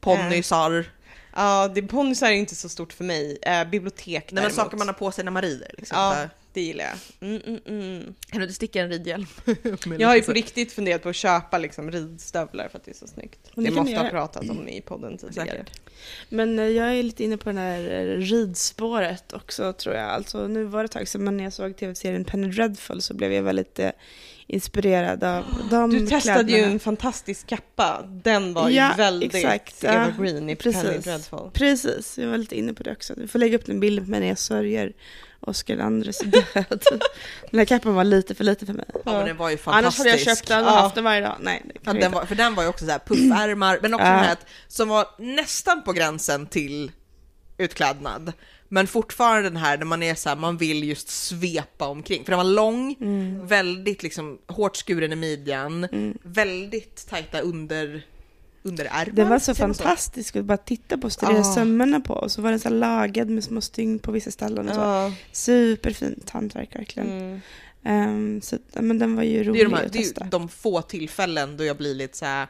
[0.00, 0.84] ponnysar.
[1.36, 3.38] Ja, det, ponnysar är inte så stort för mig.
[3.42, 4.54] Eh, bibliotek Nej men däremot.
[4.56, 5.70] saker man har på sig när man rider.
[5.78, 5.98] Liksom.
[5.98, 6.28] Ja.
[6.52, 7.28] Det gillar jag.
[7.28, 8.14] Mm, mm, mm.
[8.30, 9.26] Kan du inte sticka en ridhjälm?
[9.98, 12.94] Jag har ju på riktigt funderat på att köpa liksom ridstövlar för att det är
[12.94, 13.38] så snyggt.
[13.54, 15.48] Det, det måste ha pratat om i podden tidigare.
[15.50, 15.80] Säkert.
[16.28, 20.04] Men eh, jag är lite inne på det här eh, ridspåret också tror jag.
[20.10, 23.14] Alltså nu var det ett tag sedan, men när jag såg tv-serien Penny Dreadful så
[23.14, 23.90] blev jag väldigt eh,
[24.46, 26.66] inspirerad av de Du testade kläderna.
[26.66, 28.02] ju en fantastisk kappa.
[28.24, 29.84] Den var Ja, ju väldigt exakt.
[29.84, 30.82] Evergreen i precis.
[30.82, 31.50] Penny Dreadful.
[31.52, 33.14] Precis, jag var lite inne på det också.
[33.14, 34.92] Du får lägga upp en bild mig när jag sörjer
[35.46, 36.42] Oscar Andres död.
[37.50, 38.84] den här kappan var lite för lite för mig.
[39.04, 39.98] Ja, men den var ju Annars fantastisk.
[39.98, 40.80] hade jag köpt den och Ja.
[40.80, 41.36] haft den varje dag.
[41.40, 44.10] Nej, Ja, den var, för den var ju också så här puffärmar, men också Ja.
[44.12, 44.36] den här
[44.68, 46.92] som var nästan på gränsen till
[47.58, 48.32] utklädnad.
[48.68, 52.24] Men fortfarande den här där man är så här, man vill just svepa omkring.
[52.24, 53.46] För den var lång, Mm.
[53.46, 55.88] väldigt liksom hårt skuren i midjan,
[56.22, 58.02] väldigt tajta under,
[58.62, 59.08] underärmar.
[59.12, 61.54] Den var så fantastisk att bara titta på studera Ja.
[61.54, 62.14] sömmarna på.
[62.14, 64.80] Och så var den så här lagad med små stygn på vissa ställen och så.
[64.80, 65.12] Ja.
[65.32, 67.10] Superfint hantverk verkligen.
[67.10, 67.40] Mm.
[67.84, 70.24] Ehm, så men den var ju Det är, rolig de, här, att det är testa.
[70.24, 72.46] ju de få tillfällen då jag blir lite så här.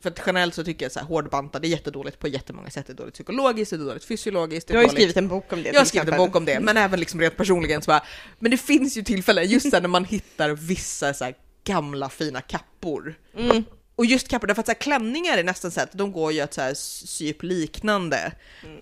[0.00, 2.86] För att generellt så tycker jag så här, hårdbantad är jättedåligt på jättemånga sätt.
[2.86, 4.70] Det är dåligt psykologiskt, det är dåligt fysiologiskt.
[4.70, 6.60] Är har ju skrivit en bok om det Jag har skrivit en bok om det,
[6.60, 8.02] men även liksom rent personligen så bara,
[8.38, 12.40] men det finns ju tillfällen just där när man hittar vissa så här gamla fina
[12.40, 13.14] kappor.
[13.36, 13.64] Mm.
[14.02, 16.40] Och just kappor, därför att så här, klänningar är nästan så att de går ju
[16.40, 18.32] att så här sy upp liknande,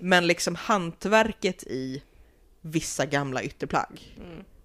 [0.00, 2.02] men liksom hantverket i
[2.60, 4.16] vissa gamla ytterplagg.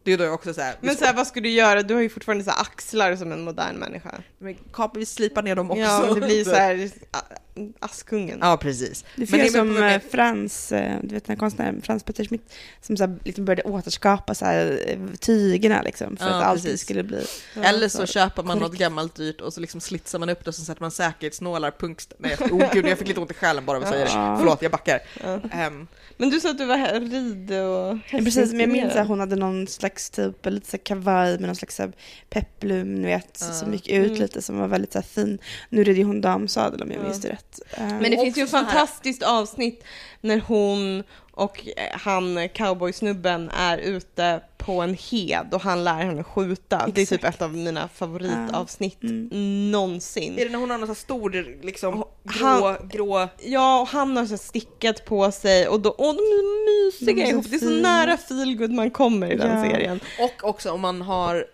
[0.03, 1.83] Det är då också så här, Men så här, vad ska du göra?
[1.83, 4.21] Du har ju fortfarande så axlar som en modern människa.
[4.37, 5.81] men kapar vi slipar ner dem också.
[5.81, 6.89] Ja, det blir så här
[7.79, 8.39] Askungen.
[8.41, 9.05] Ja, precis.
[9.15, 12.53] Det är som men- eh, Frans, eh, du vet den här konstnären Frans Peter Schmidt,
[12.81, 16.81] som så här, liksom började återskapa så här, eh, tygerna liksom, för Ja, att precis.
[16.81, 17.25] skulle bli...
[17.63, 18.79] Eller så så köper man något korrekt.
[18.79, 22.13] gammalt dyrt och så liksom slitsar man upp det och så sätter man säkerhetsnålar, punkt...
[22.17, 24.37] Nej, oh gud, jag fick lite ont i själen bara av att säga det.
[24.39, 24.99] Förlåt, jag backar.
[25.23, 25.39] Ja.
[25.51, 25.87] Ehm,
[26.17, 29.07] Men du sa att du var här, rid och Ja, precis, men jag minns att
[29.07, 31.81] hon hade någon slags typ, lite så kavaj med någon slags
[32.29, 33.53] peplum, ni vet, Ja.
[33.53, 34.21] som gick ut Mm.
[34.21, 35.37] lite, som var väldigt så här fin.
[35.69, 37.03] Nu red ju hon damsadel om jag Ja.
[37.03, 37.44] minns det rätt.
[37.71, 39.83] Eh, Men det finns ju ett så fantastiskt avsnitt
[40.21, 46.23] när hon och eh, han cowboysnubben är ute på en hed och han lär henne
[46.23, 46.77] skjuta.
[46.87, 47.35] Det är typ Exakt.
[47.35, 49.71] ett av mina favoritavsnitt Mm.
[49.71, 50.39] någonsin.
[50.39, 53.27] Är det när hon har någon sån här stor, liksom, grå, han- grå...
[53.41, 57.15] Ja, och han har så stickat på sig och, då, och de är så mysiga
[57.15, 57.45] De är så ihop.
[57.49, 59.63] Det är så nära feelgood man kommer i den Ja.
[59.71, 59.99] serien.
[60.19, 61.45] Och också om man har,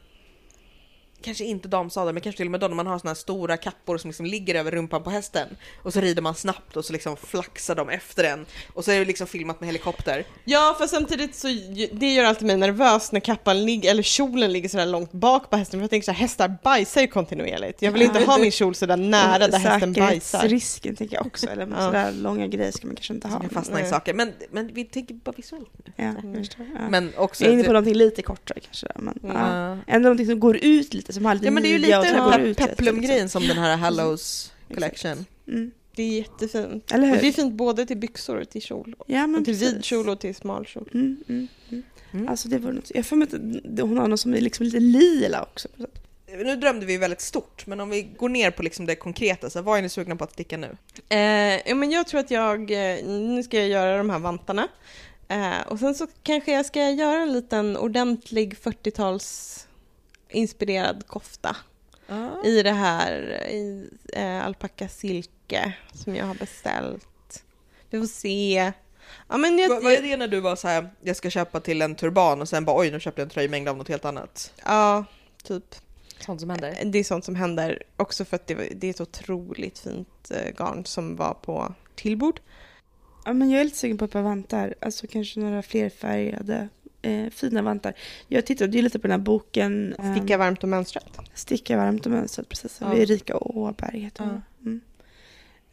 [1.22, 3.58] kanske inte damsadel, men kanske till och med då när man har såna här stora
[3.58, 5.48] kappor som liksom ligger över rumpan på hästen
[5.84, 9.00] och så rider man snabbt och så liksom flaxar de efter den och så är
[9.00, 10.26] det liksom filmat med helikopter.
[10.46, 11.48] Ja, för samtidigt så
[11.92, 15.58] det gör alltid mig nervös när kappan ligger, eller kjolen ligger sådär långt bak på
[15.58, 15.80] hästen.
[15.80, 17.82] För jag tänker så här, hästar bajsar ju kontinuerligt.
[17.82, 18.08] Jag vill Ja.
[18.08, 20.40] inte ha min kjol sådär nära där hästen bajsar.
[20.40, 21.76] Säkerhetsrisken tänker jag också, eller Ja.
[21.86, 23.40] sådär långa grejer ska man kanske inte ha.
[23.40, 23.92] Kan fastna i nej.
[23.92, 24.14] saker.
[24.14, 25.70] Men, men vi tänker bara visuellt.
[25.96, 26.34] Ja, Mm.
[26.34, 26.66] jag förstår.
[26.80, 26.90] Ja.
[26.90, 27.44] Men också...
[27.44, 28.88] jag är inne på någonting lite kortare kanske.
[28.88, 29.36] Där, men, Mm.
[29.38, 29.68] ja.
[29.68, 29.78] Ja.
[29.88, 32.02] Ändå någonting som går ut lite, som har lite ja men det är ju lite
[32.02, 34.76] den här lite, peplumgrejen som den här Hallows Exakt.
[34.76, 35.26] collection.
[35.48, 35.72] Mm.
[35.96, 36.92] Det är jättefint.
[36.92, 37.16] Eller hur?
[37.16, 38.96] Och det är fint både till byxor och till kjol.
[39.06, 39.74] Ja, men Och till precis.
[39.74, 40.90] vid kjol och till smal kjol.
[40.94, 41.84] Mm, mm, mm.
[42.14, 42.28] Mm.
[42.28, 44.80] Alltså det var något, jag för mig att hon har något som är liksom lite
[44.80, 45.68] lila också.
[46.28, 49.62] Nu drömde vi väldigt stort, men om vi går ner på liksom det konkreta, så
[49.62, 50.78] vad är ni sugna på att sticka nu?
[51.10, 51.20] Eh,
[51.70, 54.68] ja, men jag tror att jag, eh, nu ska jag göra de här vantarna.
[55.28, 59.68] Eh, och sen så kanske jag ska göra en liten ordentlig 40-tals
[60.32, 61.56] inspirerad kofta
[62.08, 62.44] Ja.
[62.46, 67.44] i det här i eh, alpacka silke som jag har beställt.
[67.90, 68.72] Vi får se.
[69.28, 71.60] Ja, men jag, Vad, vad är det när du var så här, jag ska köpa
[71.60, 74.06] till en turban och sen bara oj, nu köpte jag en tröjmängd av något helt
[74.06, 74.54] annat?
[74.66, 75.06] ja,
[75.44, 75.76] typ.
[76.20, 76.78] Sånt som händer.
[76.86, 80.52] Det är sånt som händer också för att det, det är ett otroligt fint eh,
[80.58, 82.40] garn som var på tillbord.
[83.26, 86.70] Ja, men jag är lite sugen på ett par vantar, alltså kanske några flerfärgade
[87.02, 87.94] eh, fina vantar.
[88.28, 91.18] Jag tittade ju lite på den här boken eh, Sticka varmt och mönstrat.
[91.34, 92.78] Sticka varmt och mönstrat, precis.
[92.82, 92.98] Ja.
[92.98, 94.42] Erika Åberg heter hon.
[94.62, 94.82] Mm.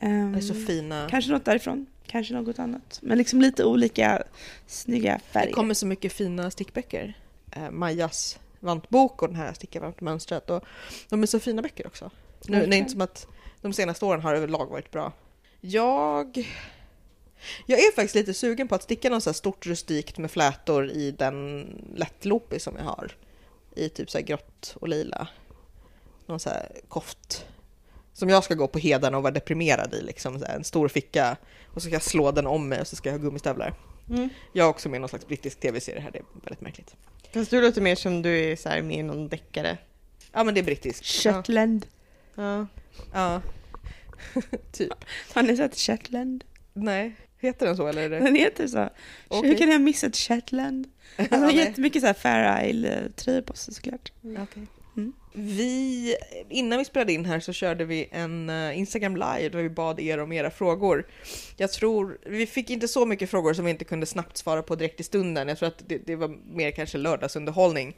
[0.00, 1.06] Ehm, Det är så fina.
[1.10, 2.98] Kanske något därifrån, kanske något annat.
[3.02, 4.22] Men liksom lite olika
[4.66, 5.46] snygga färger.
[5.46, 7.14] Det kommer så mycket fina stickböcker.
[7.50, 10.50] Eh, Majas vantbok och den här Sticka varmt och mönstrat.
[10.50, 10.64] Och
[11.08, 12.10] de är så fina böcker också.
[12.46, 13.26] Nu, det är inte som att
[13.60, 15.12] de senaste åren har överlag varit bra.
[15.60, 16.48] Jag...
[17.66, 20.91] Jag är faktiskt lite sugen på att sticka något så här stort rustikt med flätor
[20.91, 21.66] i den
[21.97, 23.12] lättloopy som jag har.
[23.74, 25.28] I typ så här grått och lila.
[26.26, 27.47] Någon så här koft.
[28.12, 30.39] Som jag ska gå på heden och vara deprimerad i liksom.
[30.39, 31.36] Så här, en stor ficka.
[31.66, 33.74] Och så ska jag slå den om mig och så ska jag ha gummistövlar.
[34.11, 34.28] Mm.
[34.53, 36.97] Jag är också med i någon slags brittisk tv-serie här, det är väldigt märkligt.
[37.32, 39.78] Fast du låter mer som du är så här med i någon deckare.
[40.32, 41.07] Ja men det är brittiskt.
[41.07, 41.86] Shetland.
[42.34, 42.66] Ja.
[43.12, 43.43] Ja.
[44.72, 45.05] typ.
[45.34, 46.45] Har ni sett Shetland?
[46.72, 48.11] Nej, heter den så eller?
[48.11, 48.89] Den heter så.
[49.28, 49.51] Okej.
[49.51, 50.89] Hur kan jag ha missat Shetland?
[51.16, 54.12] Alltså, Ja, har jättemycket så här Fair Isle-tröjor på sig såklart.
[54.22, 54.66] Okej.
[54.97, 55.12] Mm.
[55.32, 56.16] Vi,
[56.49, 60.01] innan vi spelade in här så körde vi en eh, Instagram live där vi bad
[60.01, 61.07] er om era frågor.
[61.57, 64.74] Jag tror, vi fick inte så mycket frågor som vi inte kunde snabbt svara på
[64.74, 65.49] direkt i stunden.
[65.49, 67.97] Jag tror att det, det var mer kanske lördagsunderhållning.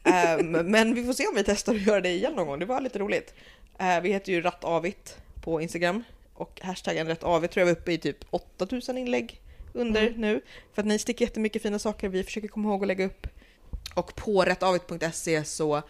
[0.04, 2.66] Ehm, men vi får se om vi testar att göra det igen någon gång, det
[2.66, 3.34] var lite roligt.
[3.78, 6.04] Eh, vi heter ju Rattavit på Instagram
[6.38, 9.40] och hashtaggen Rattavit tror jag var uppe i typ 8000 inlägg
[9.72, 10.20] under Mm.
[10.20, 10.40] nu.
[10.72, 13.26] För att ni sticker jättemycket fina saker, vi försöker komma ihåg att lägga upp.
[13.94, 15.82] Och på rättavit.se så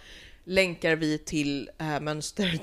[0.45, 2.59] länkar vi till äh, mönster,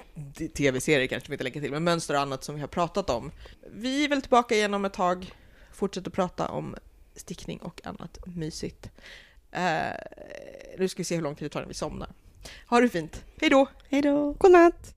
[0.53, 3.31] tv-serier kanske vi inte länkar till, men mönster och annat som vi har pratat om.
[3.71, 5.33] Vi är väl tillbaka igen om ett tag,
[5.73, 6.75] fortsätter prata om
[7.15, 8.89] stickning och annat mysigt.
[9.51, 9.61] Eh,
[10.77, 12.09] nu ska vi se hur lång tid det tar innan vi somnar.
[12.69, 13.67] Ha det fint, hej då!
[13.89, 14.31] Hej då!
[14.31, 14.95] Godnatt!